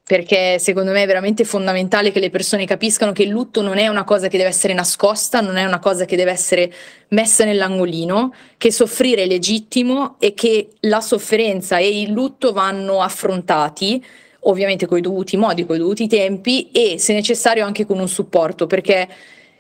Perché 0.03 0.59
secondo 0.59 0.91
me 0.91 1.05
è 1.05 1.07
veramente 1.07 1.45
fondamentale 1.45 2.11
che 2.11 2.19
le 2.19 2.31
persone 2.31 2.65
capiscano 2.65 3.13
che 3.13 3.23
il 3.23 3.29
lutto 3.29 3.63
non 3.63 3.79
è 3.79 3.87
una 3.87 4.05
cosa 4.05 4.27
che 4.27 4.37
deve 4.37 4.51
essere 4.51 4.73
nascosta, 4.73 5.41
non 5.41 5.57
è 5.57 5.65
una 5.65 5.79
cosa 5.79 6.05
che 6.05 6.17
deve 6.17 6.33
essere 6.33 6.73
messa 7.09 7.45
nell'angolino, 7.45 8.33
che 8.57 8.73
soffrire 8.73 9.23
è 9.23 9.27
legittimo 9.27 10.17
e 10.19 10.35
che 10.35 10.71
la 10.81 11.01
sofferenza 11.01 11.79
e 11.79 12.01
il 12.01 12.11
lutto 12.11 12.53
vanno 12.53 13.01
affrontati 13.01 14.05
ovviamente 14.49 14.87
con 14.87 14.99
i 14.99 15.01
dovuti 15.01 15.37
modi, 15.37 15.65
con 15.65 15.77
i 15.77 15.79
dovuti 15.79 16.07
tempi 16.07 16.71
e 16.71 16.99
se 16.99 17.13
necessario 17.13 17.65
anche 17.65 17.87
con 17.87 17.99
un 17.99 18.09
supporto, 18.09 18.67
perché 18.67 19.09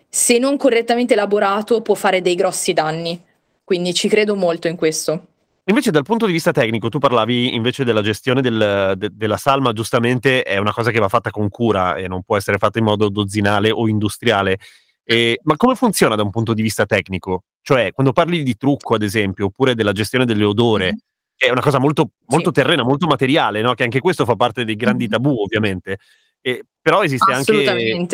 se 0.09 0.38
non 0.38 0.57
correttamente 0.57 1.14
elaborato 1.14 1.83
può 1.83 1.94
fare 1.94 2.22
dei 2.22 2.35
grossi 2.35 2.72
danni. 2.72 3.20
Quindi 3.64 3.92
ci 3.94 4.09
credo 4.09 4.37
molto 4.37 4.68
in 4.68 4.77
questo. 4.77 5.27
Invece 5.68 5.90
dal 5.90 6.05
punto 6.05 6.27
di 6.27 6.33
vista 6.33 6.53
tecnico, 6.53 6.88
tu 6.88 6.99
parlavi 6.99 7.55
invece 7.55 7.83
della 7.83 8.01
gestione 8.01 8.40
del- 8.40 8.94
de- 8.96 9.11
della 9.12 9.37
salma, 9.37 9.72
giustamente 9.72 10.44
è 10.44 10.59
una 10.59 10.72
cosa 10.72 10.92
che 10.92 11.01
va 11.01 11.09
fatta 11.09 11.31
con 11.31 11.49
cura 11.49 11.96
e 11.96 12.07
non 12.07 12.22
può 12.22 12.37
essere 12.37 12.57
fatta 12.59 12.79
in 12.79 12.85
modo 12.85 13.09
dozzinale 13.09 13.72
o 13.72 13.88
industriale. 13.88 14.59
E- 15.03 15.40
ma 15.42 15.57
come 15.57 15.75
funziona 15.75 16.14
da 16.14 16.22
un 16.22 16.31
punto 16.31 16.55
di 16.55 16.62
vista 16.62 16.87
tecnico? 16.87 17.42
Cioè, 17.62 17.90
quando 17.92 18.12
parli 18.12 18.44
di 18.44 18.57
trucco, 18.57 18.94
ad 18.94 19.03
esempio, 19.03 19.46
oppure 19.46 19.75
della 19.75 19.90
gestione 19.90 20.25
dell'odore, 20.25 20.92
Mhm. 20.92 20.99
È 21.37 21.51
una 21.51 21.61
cosa 21.61 21.79
molto, 21.79 22.11
molto 22.27 22.49
Sì. 22.49 22.55
terrena, 22.55 22.83
molto 22.83 23.07
materiale, 23.07 23.61
no? 23.61 23.75
che 23.75 23.83
anche 23.85 24.01
questo 24.01 24.25
fa 24.25 24.37
parte 24.37 24.64
dei 24.64 24.77
grandi 24.77 25.07
tabù, 25.09 25.40
ovviamente. 25.40 25.99
E- 26.40 26.64
però 26.81 27.03
esiste 27.03 27.33
anche, 27.33 28.07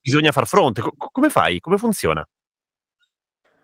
bisogna 0.00 0.32
far 0.32 0.46
fronte. 0.46 0.80
Co- 0.80 0.94
come 0.96 1.28
fai? 1.28 1.60
Come 1.60 1.76
funziona? 1.76 2.26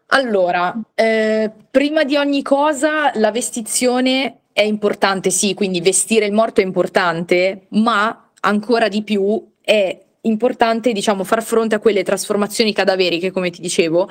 Allora, 0.08 0.74
eh, 0.94 1.50
prima 1.70 2.04
di 2.04 2.16
ogni 2.16 2.42
cosa 2.42 3.10
la 3.14 3.30
vestizione 3.30 4.40
è 4.52 4.62
importante, 4.62 5.30
sì, 5.30 5.54
quindi 5.54 5.80
vestire 5.80 6.26
il 6.26 6.32
morto 6.32 6.60
è 6.60 6.64
importante, 6.64 7.66
ma 7.70 8.30
ancora 8.40 8.88
di 8.88 9.02
più 9.02 9.52
è 9.60 10.00
importante, 10.22 10.92
diciamo, 10.92 11.24
far 11.24 11.42
fronte 11.42 11.74
a 11.74 11.78
quelle 11.80 12.02
trasformazioni 12.04 12.72
cadaveriche, 12.72 13.30
come 13.30 13.50
ti 13.50 13.60
dicevo, 13.60 14.08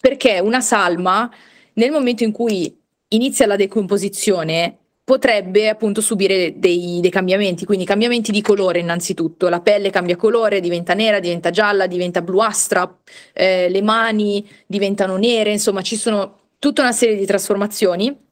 perché 0.00 0.40
una 0.40 0.60
salma, 0.60 1.30
nel 1.74 1.90
momento 1.90 2.24
in 2.24 2.32
cui 2.32 2.76
inizia 3.08 3.46
la 3.46 3.56
decomposizione, 3.56 4.78
potrebbe 5.06 5.68
appunto 5.68 6.00
subire 6.00 6.58
dei, 6.58 6.98
dei, 7.00 7.10
cambiamenti, 7.10 7.64
quindi 7.64 7.84
cambiamenti 7.84 8.32
di 8.32 8.40
colore 8.40 8.80
innanzitutto, 8.80 9.48
la 9.48 9.60
pelle 9.60 9.90
cambia 9.90 10.16
colore, 10.16 10.58
diventa 10.58 10.94
nera, 10.94 11.20
diventa 11.20 11.50
gialla, 11.50 11.86
diventa 11.86 12.22
bluastra, 12.22 12.92
eh, 13.32 13.68
le 13.68 13.82
mani 13.82 14.44
diventano 14.66 15.16
nere, 15.16 15.52
insomma 15.52 15.82
ci 15.82 15.96
sono 15.96 16.38
tutta 16.58 16.82
una 16.82 16.90
serie 16.90 17.16
di 17.16 17.24
trasformazioni 17.24 18.24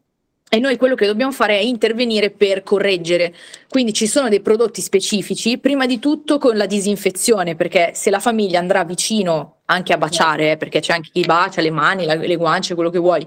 e 0.48 0.58
noi 0.58 0.76
quello 0.76 0.94
che 0.94 1.06
dobbiamo 1.06 1.32
fare 1.32 1.58
è 1.58 1.62
intervenire 1.62 2.30
per 2.30 2.62
correggere. 2.62 3.34
Quindi 3.68 3.92
ci 3.92 4.06
sono 4.06 4.28
dei 4.28 4.40
prodotti 4.40 4.80
specifici, 4.80 5.58
prima 5.58 5.86
di 5.86 5.98
tutto 5.98 6.38
con 6.38 6.56
la 6.56 6.66
disinfezione, 6.66 7.54
perché 7.56 7.92
se 7.94 8.10
la 8.10 8.20
famiglia 8.20 8.58
andrà 8.58 8.84
vicino 8.84 9.58
anche 9.66 9.92
a 9.92 9.98
baciare, 9.98 10.52
eh, 10.52 10.56
perché 10.56 10.80
c'è 10.80 10.92
anche 10.92 11.10
chi 11.12 11.22
bacia 11.22 11.60
le 11.60 11.70
mani, 11.70 12.04
la, 12.04 12.14
le 12.14 12.36
guance, 12.36 12.74
quello 12.74 12.90
che 12.90 12.98
vuoi. 12.98 13.26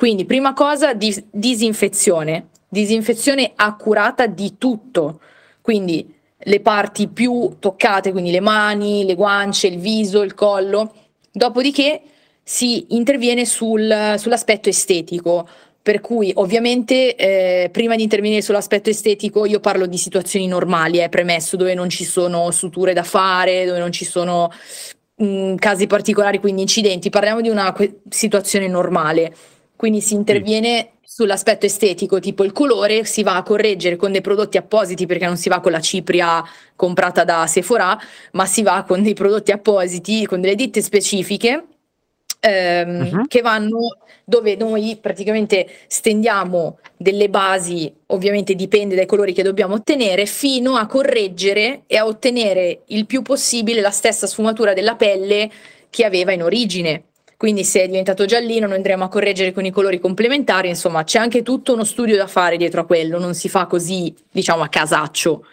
Quindi 0.00 0.24
prima 0.24 0.54
cosa 0.54 0.94
dis- 0.94 1.22
disinfezione, 1.30 2.46
disinfezione 2.70 3.52
accurata 3.54 4.24
di 4.24 4.54
tutto, 4.56 5.20
quindi 5.60 6.10
le 6.38 6.60
parti 6.60 7.06
più 7.08 7.56
toccate, 7.58 8.10
quindi 8.10 8.30
le 8.30 8.40
mani, 8.40 9.04
le 9.04 9.14
guance, 9.14 9.66
il 9.66 9.78
viso, 9.78 10.22
il 10.22 10.32
collo. 10.32 10.94
Dopodiché 11.30 12.00
si 12.42 12.86
interviene 12.94 13.44
sul, 13.44 14.14
sull'aspetto 14.16 14.70
estetico, 14.70 15.46
per 15.82 16.00
cui 16.00 16.32
ovviamente 16.36 17.14
eh, 17.14 17.68
prima 17.68 17.94
di 17.94 18.02
intervenire 18.02 18.40
sull'aspetto 18.40 18.88
estetico 18.88 19.44
io 19.44 19.60
parlo 19.60 19.84
di 19.84 19.98
situazioni 19.98 20.46
normali, 20.46 20.96
è 20.96 21.04
eh, 21.04 21.08
premesso, 21.10 21.58
dove 21.58 21.74
non 21.74 21.90
ci 21.90 22.06
sono 22.06 22.50
suture 22.52 22.94
da 22.94 23.02
fare, 23.02 23.66
dove 23.66 23.78
non 23.78 23.92
ci 23.92 24.06
sono 24.06 24.50
mh, 25.16 25.24
mm, 25.26 25.56
casi 25.56 25.86
particolari, 25.86 26.40
quindi 26.40 26.62
incidenti, 26.62 27.10
parliamo 27.10 27.42
di 27.42 27.50
una 27.50 27.74
que- 27.74 28.00
situazione 28.08 28.66
normale. 28.66 29.34
Quindi 29.80 30.02
si 30.02 30.12
interviene 30.12 30.90
sull'aspetto 31.00 31.64
estetico, 31.64 32.20
tipo 32.20 32.44
il 32.44 32.52
colore, 32.52 33.06
si 33.06 33.22
va 33.22 33.36
a 33.36 33.42
correggere 33.42 33.96
con 33.96 34.12
dei 34.12 34.20
prodotti 34.20 34.58
appositi 34.58 35.06
perché 35.06 35.24
non 35.24 35.38
si 35.38 35.48
va 35.48 35.60
con 35.60 35.72
la 35.72 35.80
cipria 35.80 36.44
comprata 36.76 37.24
da 37.24 37.46
Sephora, 37.46 37.98
ma 38.32 38.44
si 38.44 38.62
va 38.62 38.84
con 38.86 39.02
dei 39.02 39.14
prodotti 39.14 39.52
appositi, 39.52 40.26
con 40.26 40.42
delle 40.42 40.54
ditte 40.54 40.82
specifiche 40.82 41.64
ehm, 42.40 43.08
uh-huh. 43.10 43.26
che 43.26 43.40
vanno 43.40 43.96
dove 44.22 44.54
noi 44.54 44.98
praticamente 45.00 45.66
stendiamo 45.86 46.78
delle 46.98 47.30
basi, 47.30 47.90
ovviamente 48.08 48.54
dipende 48.54 48.94
dai 48.94 49.06
colori 49.06 49.32
che 49.32 49.42
dobbiamo 49.42 49.76
ottenere, 49.76 50.26
fino 50.26 50.76
a 50.76 50.84
correggere 50.84 51.84
e 51.86 51.96
a 51.96 52.04
ottenere 52.04 52.82
il 52.88 53.06
più 53.06 53.22
possibile 53.22 53.80
la 53.80 53.90
stessa 53.90 54.26
sfumatura 54.26 54.74
della 54.74 54.96
pelle 54.96 55.50
che 55.88 56.04
aveva 56.04 56.32
in 56.32 56.42
origine. 56.42 57.04
Quindi 57.40 57.64
se 57.64 57.84
è 57.84 57.86
diventato 57.86 58.26
giallino 58.26 58.66
noi 58.66 58.76
andremo 58.76 59.02
a 59.02 59.08
correggere 59.08 59.54
con 59.54 59.64
i 59.64 59.70
colori 59.70 59.98
complementari, 59.98 60.68
insomma 60.68 61.04
c'è 61.04 61.18
anche 61.18 61.40
tutto 61.40 61.72
uno 61.72 61.84
studio 61.84 62.14
da 62.14 62.26
fare 62.26 62.58
dietro 62.58 62.82
a 62.82 62.84
quello, 62.84 63.18
non 63.18 63.32
si 63.32 63.48
fa 63.48 63.64
così 63.64 64.14
diciamo 64.30 64.62
a 64.62 64.68
casaccio. 64.68 65.46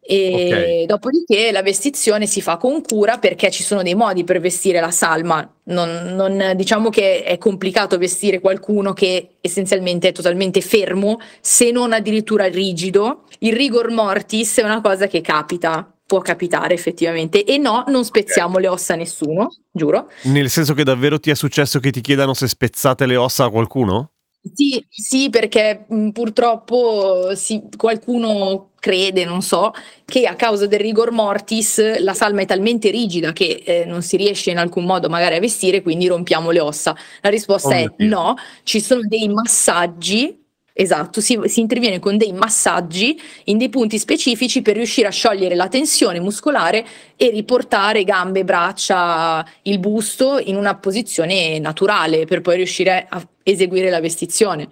E 0.00 0.32
okay. 0.32 0.86
dopodiché 0.86 1.52
la 1.52 1.62
vestizione 1.62 2.26
si 2.26 2.42
fa 2.42 2.56
con 2.56 2.82
cura 2.82 3.18
perché 3.18 3.48
ci 3.52 3.62
sono 3.62 3.84
dei 3.84 3.94
modi 3.94 4.24
per 4.24 4.40
vestire 4.40 4.80
la 4.80 4.90
salma. 4.90 5.48
Non, 5.66 6.16
non, 6.16 6.54
diciamo 6.56 6.90
che 6.90 7.22
è 7.22 7.38
complicato 7.38 7.96
vestire 7.96 8.40
qualcuno 8.40 8.92
che 8.92 9.36
essenzialmente 9.40 10.08
è 10.08 10.12
totalmente 10.12 10.60
fermo, 10.60 11.20
se 11.40 11.70
non 11.70 11.92
addirittura 11.92 12.46
rigido. 12.48 13.26
Il 13.38 13.52
rigor 13.52 13.88
mortis 13.92 14.58
è 14.58 14.64
una 14.64 14.80
cosa 14.80 15.06
che 15.06 15.20
capita, 15.20 15.88
può 16.10 16.18
capitare 16.22 16.74
effettivamente. 16.74 17.44
E 17.44 17.56
no, 17.56 17.84
non 17.86 18.04
spezziamo 18.04 18.54
okay. 18.54 18.62
le 18.62 18.68
ossa 18.68 18.94
a 18.94 18.96
nessuno, 18.96 19.48
giuro. 19.70 20.10
Nel 20.24 20.50
senso 20.50 20.74
che 20.74 20.82
davvero 20.82 21.20
ti 21.20 21.30
è 21.30 21.36
successo 21.36 21.78
che 21.78 21.92
ti 21.92 22.00
chiedano 22.00 22.34
se 22.34 22.48
spezzate 22.48 23.06
le 23.06 23.14
ossa 23.14 23.44
a 23.44 23.48
qualcuno? 23.48 24.10
Sì, 24.52 24.84
sì, 24.88 25.30
perché 25.30 25.84
mh, 25.86 26.08
purtroppo 26.08 27.32
sì, 27.36 27.62
qualcuno 27.76 28.70
crede, 28.80 29.24
non 29.24 29.40
so, 29.40 29.70
che 30.04 30.26
a 30.26 30.34
causa 30.34 30.66
del 30.66 30.80
rigor 30.80 31.12
mortis 31.12 32.00
la 32.00 32.14
salma 32.14 32.40
è 32.40 32.46
talmente 32.46 32.90
rigida 32.90 33.32
che 33.32 33.62
eh, 33.64 33.84
non 33.84 34.02
si 34.02 34.16
riesce 34.16 34.50
in 34.50 34.58
alcun 34.58 34.86
modo 34.86 35.08
magari 35.08 35.36
a 35.36 35.40
vestire, 35.40 35.80
quindi 35.80 36.08
rompiamo 36.08 36.50
le 36.50 36.58
ossa. 36.58 36.96
La 37.20 37.30
risposta 37.30 37.68
oh 37.68 37.72
è 37.72 37.86
no, 37.98 38.34
ci 38.64 38.80
sono 38.80 39.02
dei 39.04 39.28
massaggi 39.28 40.39
Esatto, 40.80 41.20
si, 41.20 41.38
si, 41.44 41.60
interviene 41.60 41.98
con 41.98 42.16
dei 42.16 42.32
massaggi 42.32 43.20
in 43.44 43.58
dei 43.58 43.68
punti 43.68 43.98
specifici 43.98 44.62
per 44.62 44.76
riuscire 44.76 45.08
a 45.08 45.10
sciogliere 45.10 45.54
la 45.54 45.68
tensione 45.68 46.20
muscolare 46.20 46.86
e 47.16 47.28
riportare 47.28 48.02
gambe, 48.02 48.44
braccia, 48.44 49.46
il 49.64 49.78
busto 49.78 50.38
in 50.38 50.56
una 50.56 50.76
posizione 50.76 51.58
naturale 51.58 52.24
per 52.24 52.40
poi 52.40 52.56
riuscire 52.56 53.06
a 53.10 53.22
eseguire 53.42 53.90
la 53.90 54.00
vestizione. 54.00 54.70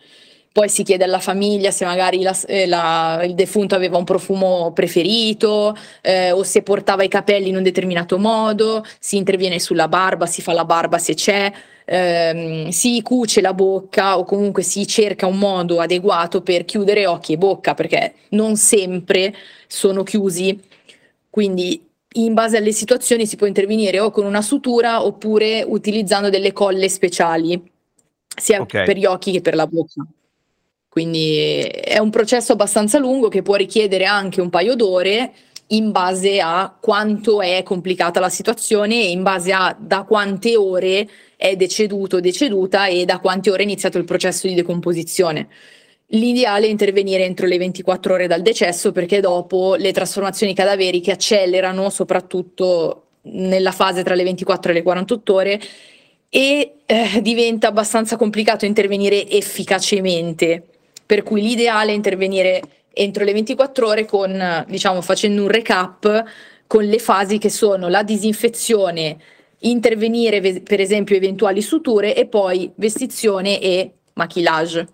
Poi 0.51 0.71
si 0.71 0.83
chiede 0.83 1.05
alla 1.05 1.18
famiglia 1.18 1.71
se 1.71 1.85
magari 1.85 2.23
la, 2.23 2.35
eh, 2.47 2.66
la, 2.66 3.21
il 3.25 3.35
defunto 3.35 3.75
aveva 3.75 3.99
un 3.99 4.05
profumo 4.05 4.73
preferito 4.73 5.77
eh, 6.01 6.33
o 6.33 6.42
se 6.42 6.62
portava 6.62 7.03
i 7.03 7.09
capelli 7.09 7.51
in 7.51 7.57
un 7.57 7.62
determinato 7.62 8.16
modo, 8.16 8.83
si 8.99 9.18
interviene 9.18 9.61
sulla 9.61 9.88
barba, 9.88 10.25
si 10.25 10.40
fa 10.40 10.55
la 10.55 10.64
barba 10.64 10.97
se 10.97 11.12
c'è 11.12 11.53
ehm, 11.88 12.68
si 12.68 13.01
cuce 13.03 13.40
la 13.40 13.55
bocca 13.55 14.18
o 14.18 14.24
comunque 14.24 14.62
si 14.62 14.87
cerca 14.87 15.27
un 15.27 15.38
modo 15.38 15.81
adeguato 15.81 16.42
per 16.42 16.64
chiudere 16.64 17.07
occhi 17.07 17.33
e 17.33 17.38
bocca 17.38 17.74
perché 17.74 18.14
non 18.31 18.57
sempre 18.57 19.35
sono 19.66 20.03
chiusi. 20.03 20.61
Quindi 21.31 21.83
in 22.14 22.35
base 22.35 22.57
alle 22.59 22.72
situazioni 22.72 23.27
si 23.27 23.37
può 23.37 23.46
intervenire 23.46 24.01
o 24.01 24.11
con 24.11 24.27
una 24.27 24.42
sutura 24.42 25.05
oppure 25.05 25.62
utilizzando 25.66 26.29
delle 26.31 26.53
colle 26.53 26.88
speciali, 26.88 27.61
sia 28.37 28.61
okay. 28.61 28.85
per 28.85 28.96
gli 28.96 29.07
occhi 29.07 29.33
che 29.33 29.40
per 29.40 29.55
la 29.55 29.66
bocca. 29.66 30.05
Quindi 30.88 31.61
è 31.61 31.98
un 31.98 32.11
processo 32.11 32.53
abbastanza 32.53 32.98
lungo 32.98 33.29
che 33.29 33.42
può 33.42 33.55
richiedere 33.55 34.05
anche 34.05 34.40
un 34.40 34.51
paio 34.51 34.74
d'ore 34.74 35.33
in 35.68 35.90
base 35.90 36.40
a 36.40 36.74
quanto 36.81 37.40
è 37.42 37.62
complicata 37.62 38.20
la 38.20 38.31
situazione 38.31 38.94
e 38.94 39.11
in 39.11 39.22
base 39.22 39.53
a 39.53 39.77
da 39.79 40.03
quante 40.05 40.57
ore 40.57 41.09
è 41.38 41.55
deceduto 41.55 42.16
o 42.16 42.20
deceduta 42.20 42.88
e 42.88 43.05
da 43.05 43.20
quante 43.20 43.48
ore 43.48 43.61
è 43.61 43.62
iniziato 43.62 43.96
il 43.96 44.05
processo 44.05 44.48
di 44.48 44.55
decomposizione. 44.55 45.46
L'ideale 46.09 46.66
è 46.66 46.68
intervenire 46.68 47.22
entro 47.24 47.46
le 47.46 47.59
24 47.59 48.14
ore 48.14 48.27
dal 48.27 48.42
decesso 48.42 48.90
perché 48.90 49.20
dopo 49.20 49.77
le 49.77 49.92
trasformazioni 49.92 50.53
cadaveriche 50.53 51.12
accelerano 51.12 51.90
soprattutto 51.90 53.05
nella 53.22 53.70
fase 53.70 54.03
tra 54.03 54.16
le 54.16 54.24
24 54.24 54.72
e 54.72 54.74
le 54.74 54.83
48 54.83 55.35
ore 55.35 55.61
e 56.29 56.72
eh, 56.85 57.22
diventa 57.22 57.68
abbastanza 57.68 58.16
complicato 58.16 58.64
intervenire 58.64 59.29
efficacemente. 59.29 60.64
Per 61.07 61.22
cui 61.22 61.40
l'ideale 61.40 61.92
è 61.92 61.94
intervenire 61.94 62.62
entro 62.92 63.22
le 63.22 63.33
24 63.33 63.87
ore 63.87 64.05
con, 64.07 64.64
diciamo, 64.66 65.03
facendo 65.03 65.42
un 65.42 65.48
recap 65.48 66.24
con 66.66 66.83
le 66.85 66.98
fasi 66.98 67.38
che 67.38 67.48
sono 67.48 67.88
la 67.88 68.03
disinfezione, 68.03 69.16
intervenire 69.61 70.62
per 70.62 70.81
esempio 70.81 71.16
eventuali 71.16 71.62
suture 71.62 72.14
e 72.14 72.27
poi 72.27 72.71
vestizione 72.77 73.61
e 73.61 73.94
maquillage 74.14 74.88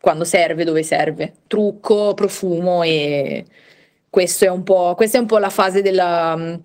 quando 0.00 0.24
serve, 0.24 0.64
dove 0.64 0.82
serve, 0.82 1.34
trucco, 1.46 2.14
profumo 2.14 2.82
e 2.82 3.44
questo 4.10 4.44
è 4.44 4.48
un 4.48 4.62
po', 4.64 4.94
questa 4.96 5.18
è 5.18 5.20
un 5.20 5.26
po' 5.26 5.38
la 5.38 5.48
fase 5.48 5.80
della, 5.80 6.58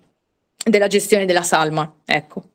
della 0.64 0.86
gestione 0.88 1.24
della 1.24 1.42
salma, 1.42 1.90
ecco. 2.04 2.50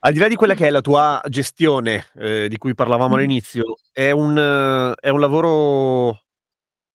Al 0.00 0.12
di 0.12 0.18
là 0.18 0.28
di 0.28 0.34
quella 0.34 0.54
che 0.54 0.66
è 0.66 0.70
la 0.70 0.82
tua 0.82 1.22
gestione, 1.28 2.08
eh, 2.16 2.48
di 2.48 2.58
cui 2.58 2.74
parlavamo 2.74 3.14
mm. 3.14 3.18
all'inizio, 3.18 3.76
è 3.90 4.10
un, 4.10 4.94
è 5.00 5.08
un 5.08 5.20
lavoro 5.20 6.24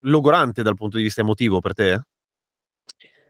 logorante 0.01 0.61
dal 0.61 0.75
punto 0.75 0.97
di 0.97 1.03
vista 1.03 1.21
emotivo 1.21 1.59
per 1.59 1.73
te? 1.73 2.01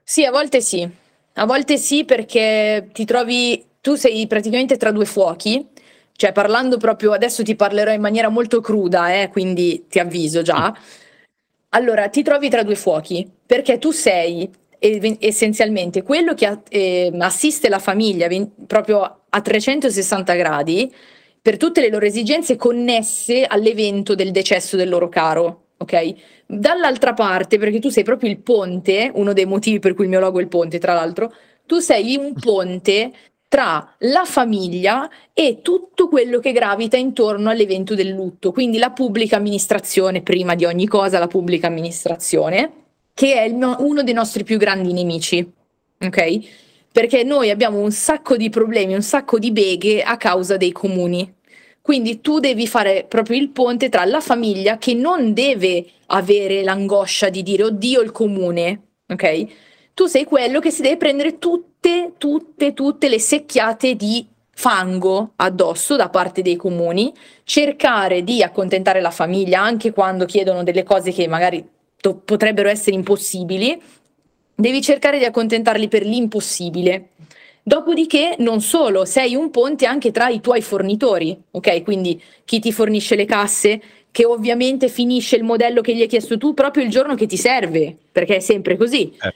Sì, 0.03 0.25
a 0.25 0.31
volte 0.31 0.59
sì. 0.59 0.89
A 1.33 1.45
volte 1.45 1.77
sì 1.77 2.03
perché 2.05 2.89
ti 2.91 3.05
trovi, 3.05 3.63
tu 3.81 3.95
sei 3.95 4.27
praticamente 4.27 4.77
tra 4.77 4.91
due 4.91 5.05
fuochi, 5.05 5.65
cioè 6.13 6.31
parlando 6.33 6.77
proprio, 6.77 7.13
adesso 7.13 7.43
ti 7.43 7.55
parlerò 7.55 7.93
in 7.93 8.01
maniera 8.01 8.29
molto 8.29 8.59
cruda, 8.59 9.13
eh, 9.13 9.29
quindi 9.29 9.85
ti 9.87 9.99
avviso 9.99 10.41
già. 10.41 10.75
Allora, 11.69 12.09
ti 12.09 12.23
trovi 12.23 12.49
tra 12.49 12.63
due 12.63 12.75
fuochi 12.75 13.29
perché 13.45 13.77
tu 13.77 13.91
sei 13.91 14.49
essenzialmente 14.79 16.03
quello 16.03 16.33
che 16.33 16.59
eh, 16.69 17.11
assiste 17.19 17.69
la 17.69 17.79
famiglia 17.79 18.27
proprio 18.65 19.23
a 19.29 19.41
360 19.41 20.33
gradi 20.35 20.93
per 21.41 21.57
tutte 21.57 21.81
le 21.81 21.89
loro 21.89 22.05
esigenze 22.05 22.55
connesse 22.55 23.45
all'evento 23.45 24.15
del 24.15 24.31
decesso 24.31 24.77
del 24.77 24.89
loro 24.89 25.09
caro, 25.09 25.68
ok? 25.79 26.13
Dall'altra 26.45 27.13
parte, 27.13 27.57
perché 27.57 27.79
tu 27.79 27.89
sei 27.89 28.03
proprio 28.03 28.29
il 28.29 28.39
ponte, 28.39 29.11
uno 29.15 29.33
dei 29.33 29.45
motivi 29.45 29.79
per 29.79 29.93
cui 29.93 30.03
il 30.03 30.09
mio 30.09 30.19
logo 30.19 30.39
è 30.39 30.41
il 30.41 30.47
ponte, 30.47 30.77
tra 30.77 30.93
l'altro, 30.93 31.33
tu 31.65 31.79
sei 31.79 32.15
un 32.17 32.33
ponte 32.39 33.11
tra 33.47 33.95
la 33.99 34.25
famiglia 34.25 35.09
e 35.33 35.61
tutto 35.63 36.07
quello 36.07 36.39
che 36.39 36.51
gravita 36.51 36.97
intorno 36.97 37.49
all'evento 37.49 37.95
del 37.95 38.09
lutto, 38.09 38.51
quindi 38.51 38.77
la 38.77 38.91
pubblica 38.91 39.37
amministrazione, 39.37 40.21
prima 40.21 40.53
di 40.53 40.65
ogni 40.65 40.87
cosa 40.87 41.17
la 41.17 41.27
pubblica 41.27 41.65
amministrazione, 41.65 42.71
che 43.13 43.33
è 43.33 43.41
il, 43.45 43.75
uno 43.79 44.03
dei 44.03 44.13
nostri 44.13 44.43
più 44.43 44.57
grandi 44.57 44.93
nemici, 44.93 45.51
ok? 45.99 46.39
Perché 46.91 47.23
noi 47.23 47.49
abbiamo 47.49 47.79
un 47.79 47.91
sacco 47.91 48.37
di 48.37 48.49
problemi, 48.49 48.93
un 48.93 49.01
sacco 49.01 49.39
di 49.39 49.51
beghe 49.51 50.03
a 50.03 50.17
causa 50.17 50.57
dei 50.57 50.71
comuni. 50.71 51.33
Quindi 51.89 52.21
tu 52.21 52.37
devi 52.37 52.67
fare 52.67 53.03
proprio 53.09 53.39
il 53.39 53.49
ponte 53.49 53.89
tra 53.89 54.05
la 54.05 54.21
famiglia 54.21 54.77
che 54.77 54.93
non 54.93 55.33
deve 55.33 55.83
avere 56.09 56.61
l'angoscia 56.61 57.29
di 57.29 57.41
dire 57.41 57.63
oddio 57.63 58.01
il 58.01 58.11
comune, 58.11 58.81
ok? 59.07 59.45
Tu 59.95 60.05
sei 60.05 60.23
quello 60.23 60.59
che 60.59 60.69
si 60.69 60.83
deve 60.83 60.97
prendere 60.97 61.39
tutte, 61.39 62.13
tutte, 62.19 62.75
tutte 62.75 63.09
le 63.09 63.17
secchiate 63.17 63.95
di 63.95 64.23
fango 64.51 65.31
addosso 65.37 65.95
da 65.95 66.09
parte 66.09 66.43
dei 66.43 66.57
comuni, 66.57 67.11
cercare 67.43 68.23
di 68.23 68.43
accontentare 68.43 69.01
la 69.01 69.09
famiglia 69.09 69.59
anche 69.59 69.91
quando 69.91 70.25
chiedono 70.25 70.61
delle 70.61 70.83
cose 70.83 71.11
che 71.11 71.27
magari 71.27 71.67
to- 71.99 72.17
potrebbero 72.17 72.69
essere 72.69 72.95
impossibili, 72.97 73.81
devi 74.53 74.79
cercare 74.83 75.17
di 75.17 75.25
accontentarli 75.25 75.87
per 75.87 76.03
l'impossibile. 76.03 77.09
Dopodiché, 77.69 78.33
non 78.39 78.61
solo, 78.61 79.05
sei 79.05 79.35
un 79.35 79.51
ponte 79.51 79.85
anche 79.85 80.09
tra 80.09 80.27
i 80.27 80.41
tuoi 80.41 80.59
fornitori, 80.59 81.39
ok? 81.51 81.83
Quindi 81.83 82.19
chi 82.43 82.59
ti 82.59 82.71
fornisce 82.71 83.15
le 83.15 83.25
casse, 83.25 83.79
che 84.09 84.25
ovviamente 84.25 84.87
finisce 84.87 85.35
il 85.35 85.43
modello 85.43 85.81
che 85.81 85.95
gli 85.95 86.01
hai 86.01 86.07
chiesto 86.07 86.39
tu 86.39 86.55
proprio 86.55 86.83
il 86.83 86.89
giorno 86.89 87.13
che 87.13 87.27
ti 87.27 87.37
serve, 87.37 87.95
perché 88.11 88.37
è 88.37 88.39
sempre 88.39 88.75
così. 88.75 89.13
Eh. 89.21 89.33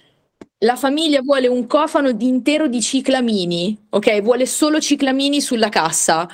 La 0.66 0.76
famiglia 0.76 1.22
vuole 1.22 1.46
un 1.46 1.68
cofano 1.68 2.12
di 2.12 2.28
intero 2.28 2.68
di 2.68 2.82
ciclamini, 2.82 3.78
ok? 3.92 4.24
Vuole 4.24 4.48
solo 4.48 4.80
ciclamini 4.80 5.40
sulla 5.40 5.70
cassa. 5.70 6.28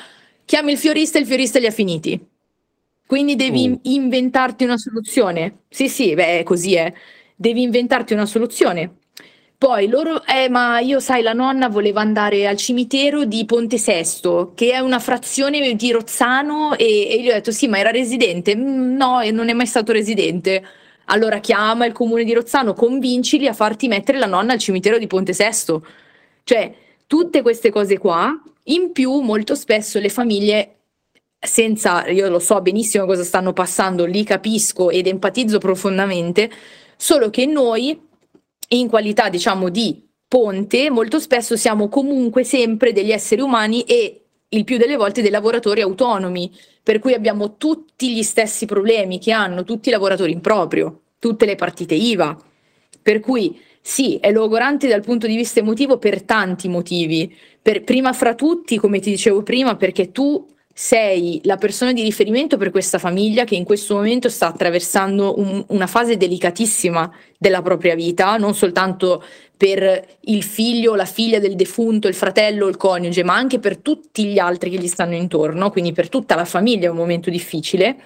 Chiami 0.46 0.72
il 0.72 0.78
fiorista 0.78 1.18
e 1.18 1.22
il 1.22 1.28
fiorista 1.28 1.60
li 1.60 1.66
ha 1.66 1.72
finiti. 1.72 2.18
Quindi 3.06 3.36
devi 3.36 3.64
in- 3.64 3.78
inventarti 3.82 4.64
una 4.64 4.78
soluzione. 4.78 5.64
Sì, 5.68 5.90
sì, 5.90 6.14
beh, 6.14 6.44
così 6.44 6.76
è. 6.76 6.94
Devi 7.36 7.62
inventarti 7.62 8.14
una 8.14 8.26
soluzione. 8.26 8.99
Poi 9.60 9.90
loro, 9.90 10.24
eh, 10.26 10.48
ma 10.48 10.80
io 10.80 11.02
sai, 11.02 11.22
la 11.22 11.34
nonna 11.34 11.68
voleva 11.68 12.00
andare 12.00 12.48
al 12.48 12.56
cimitero 12.56 13.26
di 13.26 13.44
Ponte 13.44 13.78
Sesto, 13.78 14.54
che 14.56 14.72
è 14.72 14.80
una 14.80 15.00
frazione 15.00 15.76
di 15.76 15.92
Rozzano, 15.92 16.78
e, 16.78 17.10
e 17.10 17.22
gli 17.22 17.28
ho 17.28 17.34
detto: 17.34 17.52
sì, 17.52 17.68
ma 17.68 17.78
era 17.78 17.92
residente? 17.92 18.56
"Mm, 18.56 18.96
no, 18.96 19.20
e 19.20 19.32
non 19.32 19.50
è 19.50 19.54
mai 19.54 19.66
stato 19.66 19.92
residente. 19.92 20.64
Allora 21.08 21.40
chiama 21.40 21.86
il 21.86 21.92
comune 21.92 22.24
di 22.24 22.34
Rozzano, 22.34 22.74
convincili 22.74 23.48
a 23.48 23.54
farti 23.54 23.90
mettere 23.90 24.18
la 24.18 24.28
nonna 24.28 24.54
al 24.54 24.60
cimitero 24.60 24.98
di 24.98 25.08
Ponte 25.08 25.34
Sesto. 25.34 25.86
Cioè, 26.46 26.74
tutte 27.06 27.42
queste 27.42 27.70
cose 27.70 27.98
qua, 27.98 28.42
in 28.66 28.94
più, 28.94 29.20
molto 29.20 29.56
spesso 29.56 30.00
le 30.00 30.10
famiglie, 30.10 30.76
senza, 31.38 32.08
io 32.08 32.30
lo 32.30 32.40
so 32.40 32.62
benissimo 32.62 33.06
cosa 33.06 33.24
stanno 33.26 33.52
passando, 33.52 34.06
li 34.06 34.24
capisco 34.24 34.90
ed 34.90 35.08
empatizzo 35.08 35.58
profondamente, 35.58 36.50
solo 36.96 37.30
che 37.30 37.46
noi, 37.46 38.08
in 38.70 38.88
qualità, 38.88 39.30
diciamo, 39.30 39.70
di 39.70 40.08
ponte, 40.28 40.90
molto 40.90 41.20
spesso 41.20 41.56
siamo 41.56 41.90
comunque 41.90 42.44
sempre 42.44 42.94
degli 42.94 43.12
esseri 43.12 43.42
umani 43.42 43.84
e 43.84 44.22
il 44.50 44.64
più 44.64 44.78
delle 44.78 44.96
volte 44.96 45.22
dei 45.22 45.32
lavoratori 45.32 45.82
autonomi, 45.82 46.52
per 46.82 47.00
cui 47.00 47.14
abbiamo 47.14 47.58
tutti 47.58 48.14
gli 48.14 48.24
stessi 48.24 48.66
problemi 48.66 49.20
che 49.20 49.32
hanno 49.32 49.64
tutti 49.64 49.90
i 49.90 49.92
lavoratori 49.92 50.32
in 50.32 50.42
proprio, 50.42 51.02
tutte 51.20 51.46
le 51.46 51.56
partite 51.56 51.96
IVA. 51.96 52.38
Per 53.02 53.20
cui 53.20 53.60
sì, 53.82 54.18
è 54.18 54.32
logorante 54.32 54.88
dal 54.88 55.02
punto 55.02 55.26
di 55.28 55.36
vista 55.36 55.60
emotivo 55.60 55.98
per 55.98 56.24
tanti 56.24 56.68
motivi. 56.68 57.36
Per- 57.62 57.84
prima 57.84 58.14
fra 58.14 58.36
tutti, 58.36 58.78
come 58.78 59.00
ti 59.00 59.10
dicevo 59.10 59.44
prima, 59.44 59.76
perché 59.76 60.12
tu 60.12 60.48
sei 60.82 61.42
la 61.44 61.58
persona 61.58 61.92
di 61.92 62.02
riferimento 62.02 62.56
per 62.56 62.72
questa 62.72 63.00
famiglia 63.00 63.44
che 63.44 63.54
in 63.54 63.66
questo 63.66 63.96
momento 63.96 64.30
sta 64.30 64.48
attraversando 64.48 65.38
un- 65.38 65.62
una 65.68 65.88
fase 65.88 66.16
delicatissima 66.16 67.12
della 67.38 67.62
propria 67.62 67.96
vita, 67.96 68.38
non 68.38 68.56
soltanto 68.56 69.22
per 69.58 70.08
il 70.22 70.42
figlio, 70.42 70.96
la 70.96 71.04
figlia 71.04 71.38
del 71.40 71.58
defunto, 71.58 72.08
il 72.08 72.14
fratello, 72.14 72.70
il 72.70 72.78
coniuge, 72.78 73.26
ma 73.26 73.36
anche 73.36 73.60
per 73.60 73.80
tutti 73.80 74.24
gli 74.24 74.40
altri 74.40 74.70
che 74.70 74.78
gli 74.78 74.88
stanno 74.88 75.16
intorno, 75.16 75.70
quindi 75.70 75.92
per 75.92 76.08
tutta 76.08 76.36
la 76.36 76.46
famiglia 76.46 76.88
è 76.88 76.92
un 76.92 76.96
momento 76.96 77.30
difficile, 77.30 77.98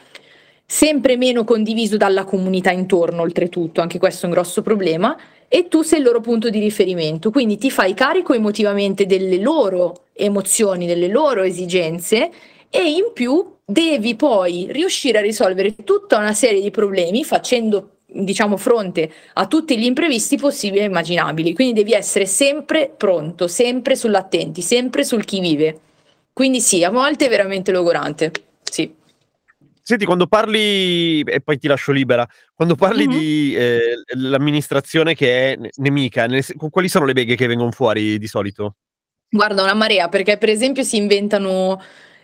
sempre 0.65 1.15
meno 1.15 1.43
condiviso 1.43 1.95
dalla 1.95 2.23
comunità 2.23 2.71
intorno, 2.71 3.21
oltretutto, 3.21 3.81
anche 3.81 3.99
questo 3.99 4.25
è 4.25 4.29
un 4.29 4.33
grosso 4.33 4.63
problema, 4.63 5.15
e 5.47 5.67
tu 5.67 5.83
sei 5.83 5.99
il 5.99 6.05
loro 6.05 6.21
punto 6.21 6.49
di 6.49 6.57
riferimento, 6.57 7.29
quindi 7.29 7.59
ti 7.59 7.69
fai 7.69 7.93
carico 7.93 8.33
emotivamente 8.33 9.05
delle 9.05 9.37
loro 9.37 10.05
emozioni, 10.13 10.87
delle 10.87 11.07
loro 11.07 11.43
esigenze 11.43 12.31
e 12.75 12.89
in 12.89 13.11
più 13.13 13.57
devi 13.63 14.15
poi 14.15 14.65
riuscire 14.71 15.19
a 15.19 15.21
risolvere 15.21 15.75
tutta 15.75 16.17
una 16.17 16.33
serie 16.33 16.59
di 16.59 16.71
problemi 16.71 17.23
facendo 17.23 17.97
diciamo 18.07 18.57
fronte 18.57 19.11
a 19.33 19.45
tutti 19.45 19.77
gli 19.77 19.85
imprevisti 19.85 20.37
possibili 20.37 20.81
e 20.81 20.85
immaginabili. 20.85 21.53
Quindi 21.53 21.73
devi 21.73 21.93
essere 21.93 22.25
sempre 22.25 22.91
pronto, 22.95 23.47
sempre 23.47 23.95
sull'attenti, 23.95 24.63
sempre 24.63 25.03
sul 25.03 25.23
chi 25.23 25.39
vive. 25.39 25.79
Quindi 26.33 26.61
sì, 26.61 26.83
a 26.83 26.89
volte 26.89 27.27
è 27.27 27.29
veramente 27.29 27.71
logorante. 27.71 28.31
Sì. 28.63 28.91
Senti, 29.83 30.05
quando 30.05 30.25
parli, 30.25 31.21
e 31.21 31.41
poi 31.41 31.59
ti 31.59 31.67
lascio 31.67 31.91
libera, 31.91 32.27
quando 32.55 32.73
parli 32.73 33.05
Mhm. 33.05 33.11
di 33.11 33.55
eh, 33.55 33.95
l'amministrazione 34.15 35.13
che 35.13 35.53
è 35.53 35.55
ne- 35.57 35.69
nemica, 35.75 36.25
nel 36.25 36.43
quali 36.71 36.89
sono 36.89 37.05
le 37.05 37.13
beghe 37.13 37.35
che 37.35 37.45
vengono 37.45 37.71
fuori 37.71 38.17
di 38.17 38.27
solito? 38.27 38.77
Guarda, 39.29 39.61
una 39.61 39.73
marea, 39.75 40.09
perché 40.09 40.37
per 40.37 40.49
esempio 40.49 40.83
si 40.83 40.97
inventano 40.97 41.81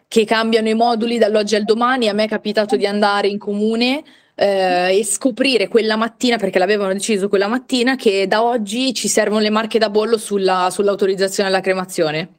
che 0.10 0.26
cambiano 0.26 0.68
i 0.68 0.74
moduli 0.74 1.20
dall'oggi 1.20 1.56
al 1.56 1.64
domani. 1.64 2.10
A 2.10 2.14
me 2.14 2.26
è 2.26 2.28
capitato 2.28 2.76
di 2.76 2.86
andare 2.88 3.28
in 3.28 3.38
comune 3.38 4.04
eh, 4.36 4.98
e 4.98 5.06
scoprire 5.06 5.68
quella 5.68 5.96
mattina, 5.96 6.38
perché 6.38 6.58
l'avevano 6.60 6.92
deciso 6.94 7.30
quella 7.30 7.48
mattina, 7.48 7.96
che 7.96 8.28
da 8.28 8.44
oggi 8.44 8.94
ci 8.94 9.08
servono 9.08 9.42
le 9.42 9.52
marche 9.52 9.78
da 9.80 9.90
bollo 9.90 10.18
sulla- 10.18 10.70
sull'autorizzazione 10.72 11.48
alla 11.50 11.62
cremazione. 11.62 12.30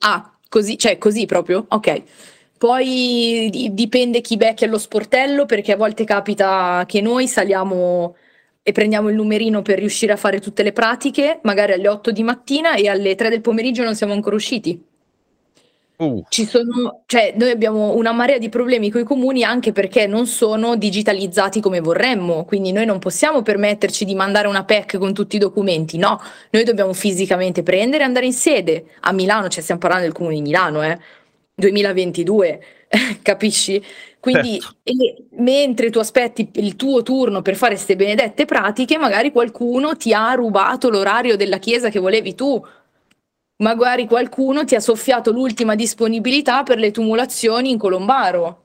Ah, 0.00 0.32
così, 0.48 0.76
cioè 0.78 0.98
così 0.98 1.24
proprio? 1.26 1.64
Ok. 1.70 2.02
Poi 2.58 3.48
di- 3.50 3.72
dipende 3.72 4.20
chi 4.20 4.36
becchi 4.36 4.64
allo 4.64 4.78
sportello, 4.78 5.46
perché 5.46 5.72
a 5.72 5.76
volte 5.76 6.04
capita 6.04 6.84
che 6.86 7.00
noi 7.00 7.26
saliamo 7.26 8.16
e 8.62 8.72
prendiamo 8.72 9.08
il 9.08 9.14
numerino 9.14 9.62
per 9.62 9.78
riuscire 9.78 10.12
a 10.12 10.16
fare 10.16 10.40
tutte 10.40 10.62
le 10.62 10.72
pratiche, 10.72 11.40
magari 11.44 11.72
alle 11.72 11.88
8 11.88 12.10
di 12.10 12.22
mattina 12.22 12.74
e 12.74 12.88
alle 12.88 13.14
3 13.14 13.30
del 13.30 13.40
pomeriggio 13.40 13.82
non 13.82 13.94
siamo 13.94 14.12
ancora 14.12 14.36
usciti. 14.36 14.84
Uh, 16.00 16.24
Ci 16.28 16.46
sono, 16.46 17.02
cioè, 17.06 17.34
noi 17.36 17.50
abbiamo 17.50 17.96
una 17.96 18.12
marea 18.12 18.38
di 18.38 18.48
problemi 18.48 18.88
con 18.88 19.00
i 19.00 19.04
comuni 19.04 19.42
anche 19.42 19.72
perché 19.72 20.06
non 20.06 20.28
sono 20.28 20.76
digitalizzati 20.76 21.60
come 21.60 21.80
vorremmo, 21.80 22.44
quindi 22.44 22.70
noi 22.70 22.86
non 22.86 23.00
possiamo 23.00 23.42
permetterci 23.42 24.04
di 24.04 24.14
mandare 24.14 24.46
una 24.46 24.64
PEC 24.64 24.96
con 24.96 25.12
tutti 25.12 25.34
i 25.34 25.40
documenti, 25.40 25.98
no, 25.98 26.20
noi 26.50 26.62
dobbiamo 26.62 26.92
fisicamente 26.92 27.64
prendere 27.64 28.04
e 28.04 28.06
andare 28.06 28.26
in 28.26 28.32
sede. 28.32 28.84
A 29.00 29.12
Milano, 29.12 29.48
cioè 29.48 29.60
stiamo 29.60 29.80
parlando 29.80 30.06
del 30.06 30.14
comune 30.14 30.36
di 30.36 30.42
Milano, 30.42 30.84
eh, 30.84 30.98
2022, 31.56 32.60
capisci? 33.22 33.82
Quindi, 34.20 34.60
Certo. 34.60 34.76
mentre 35.42 35.90
tu 35.90 35.98
aspetti 35.98 36.48
il 36.54 36.76
tuo 36.76 37.02
turno 37.02 37.42
per 37.42 37.56
fare 37.56 37.74
queste 37.74 37.96
benedette 37.96 38.44
pratiche, 38.44 38.98
magari 38.98 39.32
qualcuno 39.32 39.96
ti 39.96 40.12
ha 40.12 40.32
rubato 40.34 40.90
l'orario 40.90 41.36
della 41.36 41.58
chiesa 41.58 41.88
che 41.90 41.98
volevi 41.98 42.34
tu. 42.36 42.64
Magari 43.58 44.06
qualcuno 44.06 44.64
ti 44.64 44.74
ha 44.74 44.80
soffiato 44.80 45.32
l'ultima 45.32 45.74
disponibilità 45.74 46.62
per 46.62 46.78
le 46.78 46.90
tumulazioni 46.90 47.70
in 47.70 47.78
Colombaro, 47.78 48.64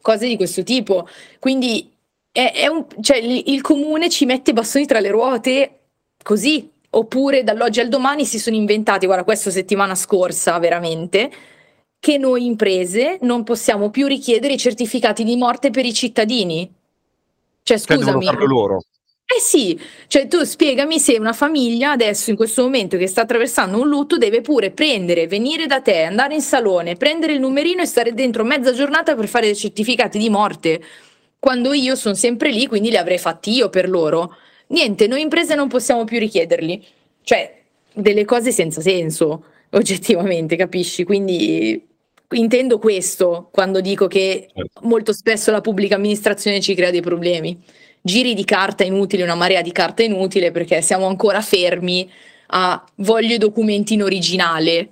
cose 0.00 0.28
di 0.28 0.36
questo 0.36 0.62
tipo. 0.62 1.08
Quindi 1.38 1.92
è, 2.30 2.52
è 2.54 2.66
un- 2.68 2.86
cioè, 3.00 3.16
il, 3.16 3.42
il 3.46 3.60
comune 3.62 4.08
ci 4.08 4.24
mette 4.24 4.50
i 4.50 4.54
bastoni 4.54 4.86
tra 4.86 5.00
le 5.00 5.10
ruote 5.10 5.78
così. 6.22 6.70
Oppure 6.88 7.42
dall'oggi 7.42 7.80
al 7.80 7.88
domani 7.88 8.24
si 8.24 8.38
sono 8.38 8.56
inventati, 8.56 9.04
guarda, 9.04 9.24
questo 9.24 9.50
settimana 9.50 9.94
scorsa 9.94 10.58
veramente, 10.58 11.30
che 11.98 12.16
noi 12.16 12.46
imprese 12.46 13.18
non 13.22 13.42
possiamo 13.42 13.90
più 13.90 14.06
richiedere 14.06 14.54
i 14.54 14.58
certificati 14.58 15.24
di 15.24 15.36
morte 15.36 15.70
per 15.70 15.84
i 15.84 15.92
cittadini. 15.92 16.72
Cioè, 17.62 17.78
cioè 17.78 17.98
devono 17.98 18.20
scusami. 18.20 18.24
farlo 18.24 18.46
loro. 18.46 18.80
Eh 19.28 19.40
sì, 19.40 19.78
cioè 20.06 20.28
tu 20.28 20.44
spiegami 20.44 21.00
se 21.00 21.18
una 21.18 21.32
famiglia 21.32 21.90
adesso 21.90 22.30
in 22.30 22.36
questo 22.36 22.62
momento 22.62 22.96
che 22.96 23.08
sta 23.08 23.22
attraversando 23.22 23.80
un 23.80 23.88
lutto 23.88 24.18
deve 24.18 24.40
pure 24.40 24.70
prendere, 24.70 25.26
venire 25.26 25.66
da 25.66 25.80
te, 25.80 26.02
andare 26.04 26.34
in 26.34 26.40
salone, 26.40 26.94
prendere 26.94 27.32
il 27.32 27.40
numerino 27.40 27.82
e 27.82 27.86
stare 27.86 28.14
dentro 28.14 28.44
mezza 28.44 28.72
giornata 28.72 29.16
per 29.16 29.26
fare 29.26 29.48
i 29.48 29.56
certificati 29.56 30.18
di 30.18 30.30
morte, 30.30 30.80
quando 31.40 31.72
io 31.72 31.96
sono 31.96 32.14
sempre 32.14 32.50
lì, 32.52 32.68
quindi 32.68 32.90
li 32.90 32.96
avrei 32.96 33.18
fatti 33.18 33.50
io 33.52 33.68
per 33.68 33.88
loro. 33.88 34.36
Niente, 34.68 35.08
noi 35.08 35.22
imprese 35.22 35.56
non 35.56 35.66
possiamo 35.68 36.04
più 36.04 36.20
richiederli. 36.20 36.84
Cioè, 37.22 37.62
delle 37.94 38.24
cose 38.24 38.52
senza 38.52 38.80
senso, 38.80 39.44
oggettivamente, 39.70 40.54
capisci? 40.54 41.02
Quindi 41.02 41.84
intendo 42.30 42.78
questo 42.78 43.48
quando 43.52 43.80
dico 43.80 44.06
che 44.08 44.48
Certo. 44.54 44.80
molto 44.86 45.12
spesso 45.12 45.50
la 45.52 45.60
pubblica 45.60 45.94
amministrazione 45.96 46.60
ci 46.60 46.74
crea 46.74 46.90
dei 46.90 47.00
problemi 47.00 47.56
giri 48.06 48.32
di 48.32 48.44
carta 48.44 48.84
inutili, 48.84 49.22
una 49.22 49.34
marea 49.34 49.60
di 49.60 49.72
carta 49.72 50.02
inutile 50.02 50.52
perché 50.52 50.80
siamo 50.80 51.06
ancora 51.06 51.42
fermi 51.42 52.10
a 52.48 52.82
voglio 52.96 53.34
i 53.34 53.38
documenti 53.38 53.94
in 53.94 54.02
originale, 54.04 54.88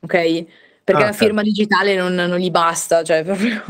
ok? 0.00 0.44
Perché 0.84 1.02
Ah, 1.02 1.06
la 1.06 1.12
firma 1.12 1.42
digitale 1.42 1.94
non, 1.94 2.14
non 2.14 2.38
gli 2.38 2.50
basta, 2.50 3.02
cioè 3.02 3.22
proprio... 3.24 3.62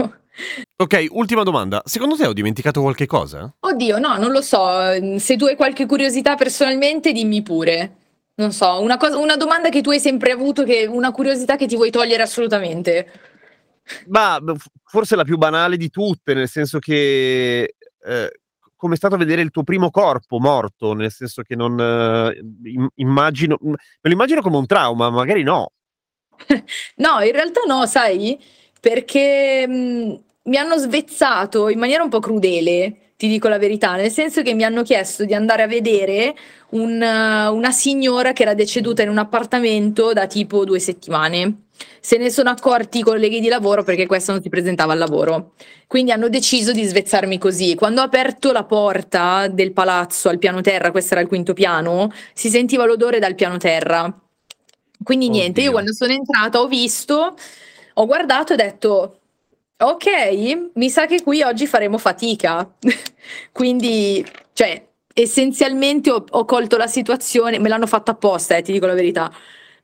Ok, 0.77 1.07
ultima 1.11 1.43
domanda. 1.43 1.83
Secondo 1.85 2.17
te 2.17 2.27
ho 2.27 2.33
dimenticato 2.33 2.81
qualche 2.81 3.07
cosa? 3.07 3.53
Oddio, 3.61 3.99
no, 3.99 4.17
non 4.17 4.31
lo 4.31 4.41
so, 4.41 5.19
se 5.19 5.37
tu 5.37 5.45
hai 5.47 5.57
qualche 5.57 5.85
curiosità 5.85 6.37
personalmente 6.37 7.13
dimmi 7.13 7.43
pure. 7.43 7.97
Non 8.37 8.53
so, 8.53 8.81
una 8.81 8.97
cosa, 8.97 9.19
una 9.19 9.37
domanda 9.37 9.69
che 9.69 9.81
tu 9.81 9.91
hai 9.91 9.99
sempre 9.99 10.31
avuto, 10.31 10.63
che, 10.63 10.87
una 10.87 11.11
curiosità 11.11 11.57
che 11.57 11.67
ti 11.67 11.75
vuoi 11.75 11.91
togliere 11.91 12.23
assolutamente. 12.23 13.11
Ma 14.07 14.41
forse 14.85 15.17
la 15.17 15.25
più 15.25 15.37
banale 15.37 15.77
di 15.77 15.91
tutte, 15.91 16.35
nel 16.35 16.49
senso 16.49 16.79
che 16.79 17.75
eh, 18.05 18.31
come 18.79 18.95
è 18.95 18.97
stato 18.97 19.17
vedere 19.17 19.43
il 19.43 19.51
tuo 19.51 19.65
primo 19.65 19.91
corpo 19.91 20.39
morto, 20.39 20.95
nel 20.95 21.11
senso 21.11 21.43
che 21.43 21.57
non 21.57 21.79
eh, 21.79 22.39
im- 22.71 22.89
immagino, 22.95 23.59
me 23.61 23.77
lo 24.01 24.13
immagino 24.13 24.41
come 24.41 24.57
un 24.57 24.67
trauma, 24.67 25.11
magari 25.11 25.43
no. 25.43 25.73
No, 26.97 27.21
in 27.21 27.33
realtà 27.33 27.63
no, 27.67 27.85
sai? 27.87 28.39
Perché 28.81 29.67
mh, 29.67 30.21
mi 30.45 30.57
hanno 30.57 30.77
svezzato 30.79 31.69
in 31.69 31.79
maniera 31.79 32.03
un 32.03 32.09
po' 32.09 32.21
crudele, 32.21 33.08
ti 33.19 33.27
dico 33.27 33.49
la 33.49 33.59
verità, 33.59 33.97
nel 33.97 34.13
senso 34.13 34.43
che 34.43 34.55
mi 34.55 34.63
hanno 34.63 34.85
chiesto 34.85 35.25
di 35.25 35.35
andare 35.35 35.65
a 35.65 35.67
vedere 35.67 36.37
un, 36.71 37.03
eh, 37.03 37.49
una 37.49 37.73
signora 37.73 38.33
che 38.33 38.43
era 38.43 38.55
deceduta 38.55 39.03
in 39.03 39.09
un 39.09 39.19
appartamento 39.19 40.13
da 40.13 40.29
tipo 40.29 40.65
due 40.65 40.79
settimane. 40.79 41.63
Se 41.99 42.17
ne 42.17 42.31
sono 42.31 42.51
accorti 42.51 42.99
i 42.99 43.03
colleghi 43.03 43.41
di 43.41 43.49
lavoro 43.49 43.83
perché 43.83 44.07
questa 44.07 44.31
non 44.31 44.41
si 44.41 44.49
presentava 44.49 44.93
al 44.93 45.01
lavoro. 45.01 45.55
Quindi 45.89 46.13
hanno 46.13 46.29
deciso 46.29 46.71
di 46.71 46.85
svezzarmi 46.85 47.39
così. 47.39 47.75
Quando 47.75 48.03
ho 48.03 48.05
aperto 48.05 48.53
la 48.53 48.63
porta 48.63 49.49
del 49.49 49.73
palazzo 49.73 50.29
al 50.29 50.39
piano 50.39 50.61
terra, 50.61 50.93
questo 50.93 51.15
era 51.15 51.23
il 51.23 51.29
quinto 51.29 51.55
piano, 51.55 52.13
si 52.35 52.49
sentiva 52.49 52.87
l'odore 52.87 53.19
dal 53.19 53.35
piano 53.35 53.57
terra. 53.57 54.17
Quindi 55.03 55.29
niente, 55.29 55.59
io 55.61 55.71
Oddio. 55.71 55.73
quando 55.73 55.93
sono 55.93 56.13
entrata 56.13 56.61
ho 56.61 56.69
visto, 56.69 57.35
ho 57.95 58.07
guardato 58.07 58.53
e 58.53 58.55
ho 58.55 58.59
detto, 58.59 59.19
ok, 59.81 60.71
mi 60.75 60.91
sa 60.91 61.07
che 61.07 61.23
qui 61.23 61.43
oggi 61.43 61.67
faremo 61.67 61.99
fatica. 61.99 62.69
Quindi, 63.53 64.25
cioè, 64.53 64.87
essenzialmente 65.13 66.11
ho, 66.11 66.25
ho 66.29 66.45
colto 66.45 66.77
la 66.77 66.87
situazione, 66.87 67.59
me 67.59 67.69
l'hanno 67.69 67.87
fatta 67.87 68.13
apposta, 68.13 68.57
eh, 68.57 68.63
ti 68.63 68.73
dico 68.73 68.87
la 68.87 68.95
verità. 68.95 69.33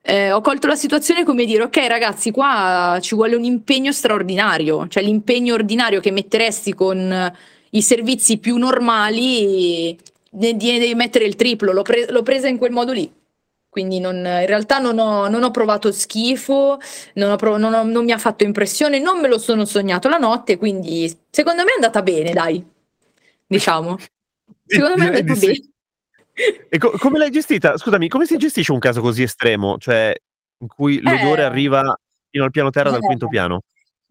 Eh, 0.06 0.32
ho 0.32 0.40
colto 0.42 0.66
la 0.66 0.76
situazione 0.76 1.24
come 1.24 1.44
dire, 1.46 1.62
ok 1.62 1.76
ragazzi, 1.86 2.30
qua 2.30 2.98
ci 3.00 3.14
vuole 3.14 3.36
un 3.36 3.44
impegno 3.44 3.90
straordinario, 3.90 4.86
cioè 4.88 5.02
l'impegno 5.02 5.54
ordinario 5.54 6.00
che 6.00 6.10
metteresti 6.10 6.74
con 6.74 7.10
eh, 7.10 7.34
i 7.70 7.80
servizi 7.82 8.38
più 8.38 8.56
normali, 8.58 9.96
ne, 10.32 10.52
ne 10.52 10.78
devi 10.78 10.94
mettere 10.94 11.24
il 11.24 11.36
triplo, 11.36 11.72
l'ho, 11.72 11.82
pre- 11.82 12.10
l'ho 12.10 12.22
presa 12.22 12.48
in 12.48 12.58
quel 12.58 12.72
modo 12.72 12.92
lì. 12.92 13.10
Quindi 13.74 13.98
non- 13.98 14.18
in 14.18 14.46
realtà 14.46 14.78
non 14.78 15.00
ho, 15.00 15.26
non 15.26 15.42
ho 15.42 15.50
provato 15.50 15.90
schifo, 15.90 16.78
non, 17.14 17.32
ho 17.32 17.34
prov- 17.34 17.58
non 17.58 17.74
ho- 17.74 17.82
non 17.82 18.04
mi 18.04 18.12
ha 18.12 18.18
fatto 18.18 18.44
impressione, 18.44 19.00
non 19.00 19.18
me 19.18 19.26
lo 19.26 19.36
sono 19.36 19.64
sognato 19.64 20.08
la 20.08 20.16
notte, 20.16 20.58
quindi 20.58 21.12
secondo 21.28 21.64
me 21.64 21.72
è 21.72 21.74
andata 21.74 22.00
bene, 22.00 22.32
dai, 22.32 22.64
diciamo. 23.44 23.98
Secondo 24.64 24.96
me 24.96 25.10
è 25.10 25.18
andata 25.18 25.40
bene. 25.40 25.60
E 26.68 26.78
co- 26.78 26.92
come 26.98 27.18
l'hai 27.18 27.32
gestita? 27.32 27.76
Scusami, 27.76 28.06
come 28.08 28.26
si 28.26 28.36
gestisce 28.36 28.70
un 28.70 28.78
caso 28.78 29.00
così 29.00 29.24
estremo? 29.24 29.76
Cioè, 29.76 30.14
in 30.58 30.68
cui 30.68 31.00
l'odore 31.00 31.42
Eh. 31.42 31.46
arriva 31.46 31.98
fino 32.30 32.44
al 32.44 32.52
piano 32.52 32.70
terra 32.70 32.90
dal 32.90 33.02
Eh. 33.02 33.06
quinto 33.06 33.26
piano? 33.26 33.62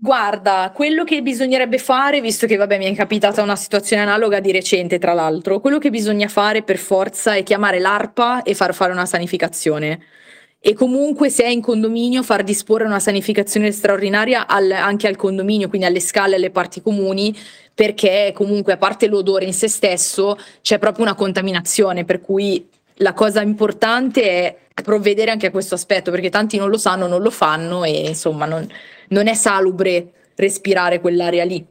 Guarda, 0.04 0.74
quello 0.76 1.06
che 1.06 1.22
bisognerebbe 1.22 1.78
fare, 1.78 2.20
visto 2.20 2.46
che 2.46 2.58
vabbè 2.58 2.78
mi 2.78 2.92
è 2.92 2.94
capitata 2.94 3.42
una 3.42 3.56
situazione 3.56 4.02
analoga 4.02 4.42
di 4.42 4.52
recente, 4.52 5.00
tra 5.00 5.14
l'altro, 5.14 5.62
quello 5.62 5.78
che 5.78 5.90
bisogna 5.92 6.28
fare 6.28 6.62
per 6.62 6.78
forza 6.78 7.36
è 7.36 7.44
chiamare 7.44 7.80
l'ARPA 7.80 8.44
e 8.44 8.54
far 8.54 8.74
fare 8.74 8.92
una 8.92 9.06
sanificazione. 9.06 10.02
E 10.60 10.74
comunque 10.74 11.30
se 11.30 11.46
è 11.46 11.48
in 11.48 11.62
condominio 11.62 12.22
far 12.22 12.44
disporre 12.44 12.84
una 12.84 13.00
sanificazione 13.00 13.72
straordinaria 13.72 14.46
al- 14.46 14.72
anche 14.72 15.08
al 15.08 15.16
condominio, 15.16 15.70
quindi 15.70 15.88
alle 15.88 16.02
scale 16.02 16.36
alle 16.36 16.52
parti 16.52 16.82
comuni, 16.82 17.34
perché 17.74 18.34
comunque 18.36 18.74
a 18.74 18.78
parte 18.78 19.08
l'odore 19.08 19.46
in 19.46 19.54
se 19.54 19.70
stesso 19.70 20.38
c'è 20.62 20.80
proprio 20.80 21.06
una 21.06 21.16
contaminazione, 21.16 22.04
per 22.04 22.20
cui 22.20 22.68
la 22.96 23.14
cosa 23.14 23.42
importante 23.42 24.22
è 24.22 24.58
provvedere 24.84 25.32
anche 25.32 25.48
a 25.48 25.52
questo 25.52 25.76
aspetto, 25.76 26.12
perché 26.12 26.30
tanti 26.30 26.58
non 26.58 26.70
lo 26.70 26.78
sanno, 26.78 27.08
non 27.08 27.22
lo 27.22 27.32
fanno 27.32 27.86
e 27.86 28.08
insomma 28.08 28.46
non, 28.46 28.68
non 29.10 29.28
è 29.28 29.34
salubre 29.34 30.12
respirare 30.36 31.00
quell'area 31.00 31.44
lì. 31.44 31.66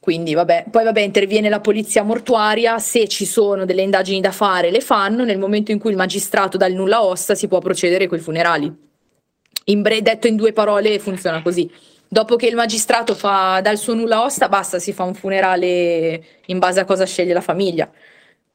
Quindi 0.00 0.32
vabbè, 0.32 0.66
poi 0.70 0.84
vabbè, 0.84 1.00
interviene 1.00 1.50
la 1.50 1.60
polizia 1.60 2.02
mortuaria, 2.02 2.78
se 2.78 3.08
ci 3.08 3.26
sono 3.26 3.66
delle 3.66 3.82
indagini 3.82 4.20
da 4.20 4.32
fare 4.32 4.70
le 4.70 4.80
fanno, 4.80 5.24
nel 5.24 5.38
momento 5.38 5.70
in 5.70 5.78
cui 5.78 5.90
il 5.90 5.96
magistrato 5.96 6.56
dà 6.56 6.66
il 6.66 6.74
nulla 6.74 7.04
osta 7.04 7.34
si 7.34 7.46
può 7.46 7.58
procedere 7.58 8.06
con 8.06 8.16
i 8.16 8.22
funerali. 8.22 8.74
In 9.64 9.82
bre- 9.82 10.00
detto 10.00 10.26
in 10.26 10.36
due 10.36 10.54
parole 10.54 10.98
funziona 10.98 11.42
così. 11.42 11.70
Dopo 12.08 12.36
che 12.36 12.46
il 12.46 12.54
magistrato 12.54 13.14
fa, 13.14 13.60
dà 13.60 13.70
il 13.70 13.76
suo 13.76 13.92
nulla 13.92 14.22
osta, 14.22 14.48
basta, 14.48 14.78
si 14.78 14.94
fa 14.94 15.02
un 15.02 15.12
funerale 15.12 16.24
in 16.46 16.58
base 16.58 16.80
a 16.80 16.86
cosa 16.86 17.04
sceglie 17.04 17.34
la 17.34 17.42
famiglia. 17.42 17.90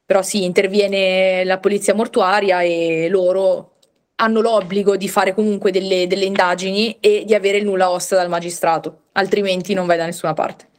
Però 0.06 0.24
sì, 0.24 0.44
interviene 0.44 1.44
la 1.44 1.60
polizia 1.60 1.94
mortuaria 1.94 2.62
e 2.64 3.08
loro 3.10 3.73
hanno 4.16 4.42
l'obbligo 4.42 4.96
di 4.96 5.10
fare 5.10 5.34
comunque 5.34 5.72
delle, 5.72 6.08
delle 6.08 6.26
indagini 6.26 6.98
e 7.00 7.24
di 7.26 7.34
avere 7.34 7.58
il 7.58 7.66
nulla 7.66 7.90
osta 7.90 8.16
dal 8.16 8.30
magistrato, 8.30 9.04
altrimenti 9.14 9.74
non 9.74 9.86
vai 9.86 9.98
da 9.98 10.06
nessuna 10.06 10.34
parte. 10.34 10.72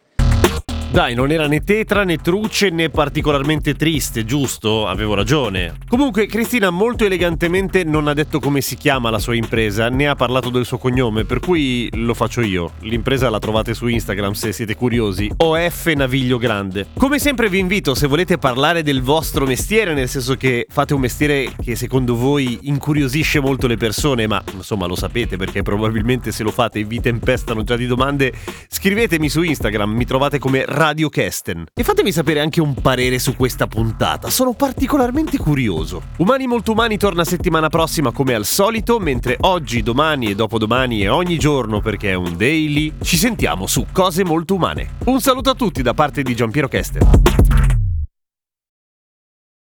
Dai, 0.94 1.12
non 1.16 1.32
era 1.32 1.48
né 1.48 1.64
tetra 1.64 2.04
né 2.04 2.18
truce 2.18 2.70
né 2.70 2.88
particolarmente 2.88 3.74
triste, 3.74 4.24
giusto? 4.24 4.86
Avevo 4.86 5.14
ragione. 5.14 5.74
Comunque, 5.88 6.26
Cristina 6.26 6.70
molto 6.70 7.04
elegantemente 7.04 7.82
non 7.82 8.06
ha 8.06 8.12
detto 8.12 8.38
come 8.38 8.60
si 8.60 8.76
chiama 8.76 9.10
la 9.10 9.18
sua 9.18 9.34
impresa, 9.34 9.88
né 9.88 10.06
ha 10.06 10.14
parlato 10.14 10.50
del 10.50 10.64
suo 10.64 10.78
cognome, 10.78 11.24
per 11.24 11.40
cui 11.40 11.88
lo 11.94 12.14
faccio 12.14 12.42
io. 12.42 12.74
L'impresa 12.82 13.28
la 13.28 13.40
trovate 13.40 13.74
su 13.74 13.88
Instagram 13.88 14.34
se 14.34 14.52
siete 14.52 14.76
curiosi. 14.76 15.28
OF 15.36 15.92
Naviglio 15.94 16.38
Grande. 16.38 16.86
Come 16.96 17.18
sempre 17.18 17.48
vi 17.48 17.58
invito, 17.58 17.96
se 17.96 18.06
volete 18.06 18.38
parlare 18.38 18.84
del 18.84 19.02
vostro 19.02 19.46
mestiere, 19.46 19.94
nel 19.94 20.08
senso 20.08 20.36
che 20.36 20.64
fate 20.68 20.94
un 20.94 21.00
mestiere 21.00 21.50
che 21.60 21.74
secondo 21.74 22.14
voi 22.14 22.56
incuriosisce 22.62 23.40
molto 23.40 23.66
le 23.66 23.76
persone, 23.76 24.28
ma 24.28 24.40
insomma 24.54 24.86
lo 24.86 24.94
sapete 24.94 25.36
perché 25.36 25.62
probabilmente 25.62 26.30
se 26.30 26.44
lo 26.44 26.52
fate 26.52 26.84
vi 26.84 27.00
tempestano 27.00 27.64
già 27.64 27.74
di 27.74 27.88
domande, 27.88 28.32
scrivetemi 28.68 29.28
su 29.28 29.42
Instagram, 29.42 29.90
mi 29.90 30.04
trovate 30.04 30.38
come 30.38 30.64
Radio 30.64 30.82
Kesten. 31.08 31.64
E 31.72 31.82
fatemi 31.82 32.12
sapere 32.12 32.40
anche 32.40 32.60
un 32.60 32.74
parere 32.74 33.18
su 33.18 33.34
questa 33.36 33.66
puntata, 33.66 34.28
sono 34.28 34.52
particolarmente 34.52 35.38
curioso. 35.38 36.02
Umani 36.18 36.46
Molto 36.46 36.72
Umani 36.72 36.98
torna 36.98 37.24
settimana 37.24 37.68
prossima 37.68 38.12
come 38.12 38.34
al 38.34 38.44
solito, 38.44 38.98
mentre 38.98 39.36
oggi, 39.40 39.82
domani 39.82 40.30
e 40.30 40.34
dopodomani 40.34 41.02
e 41.02 41.08
ogni 41.08 41.38
giorno 41.38 41.80
perché 41.80 42.10
è 42.10 42.14
un 42.14 42.36
daily, 42.36 42.92
ci 43.02 43.16
sentiamo 43.16 43.66
su 43.66 43.86
Cose 43.90 44.24
Molto 44.24 44.54
Umane. 44.54 44.96
Un 45.06 45.20
saluto 45.20 45.50
a 45.50 45.54
tutti 45.54 45.80
da 45.80 45.94
parte 45.94 46.22
di 46.22 46.34
Giampiero 46.34 46.68
Kesten. 46.68 47.63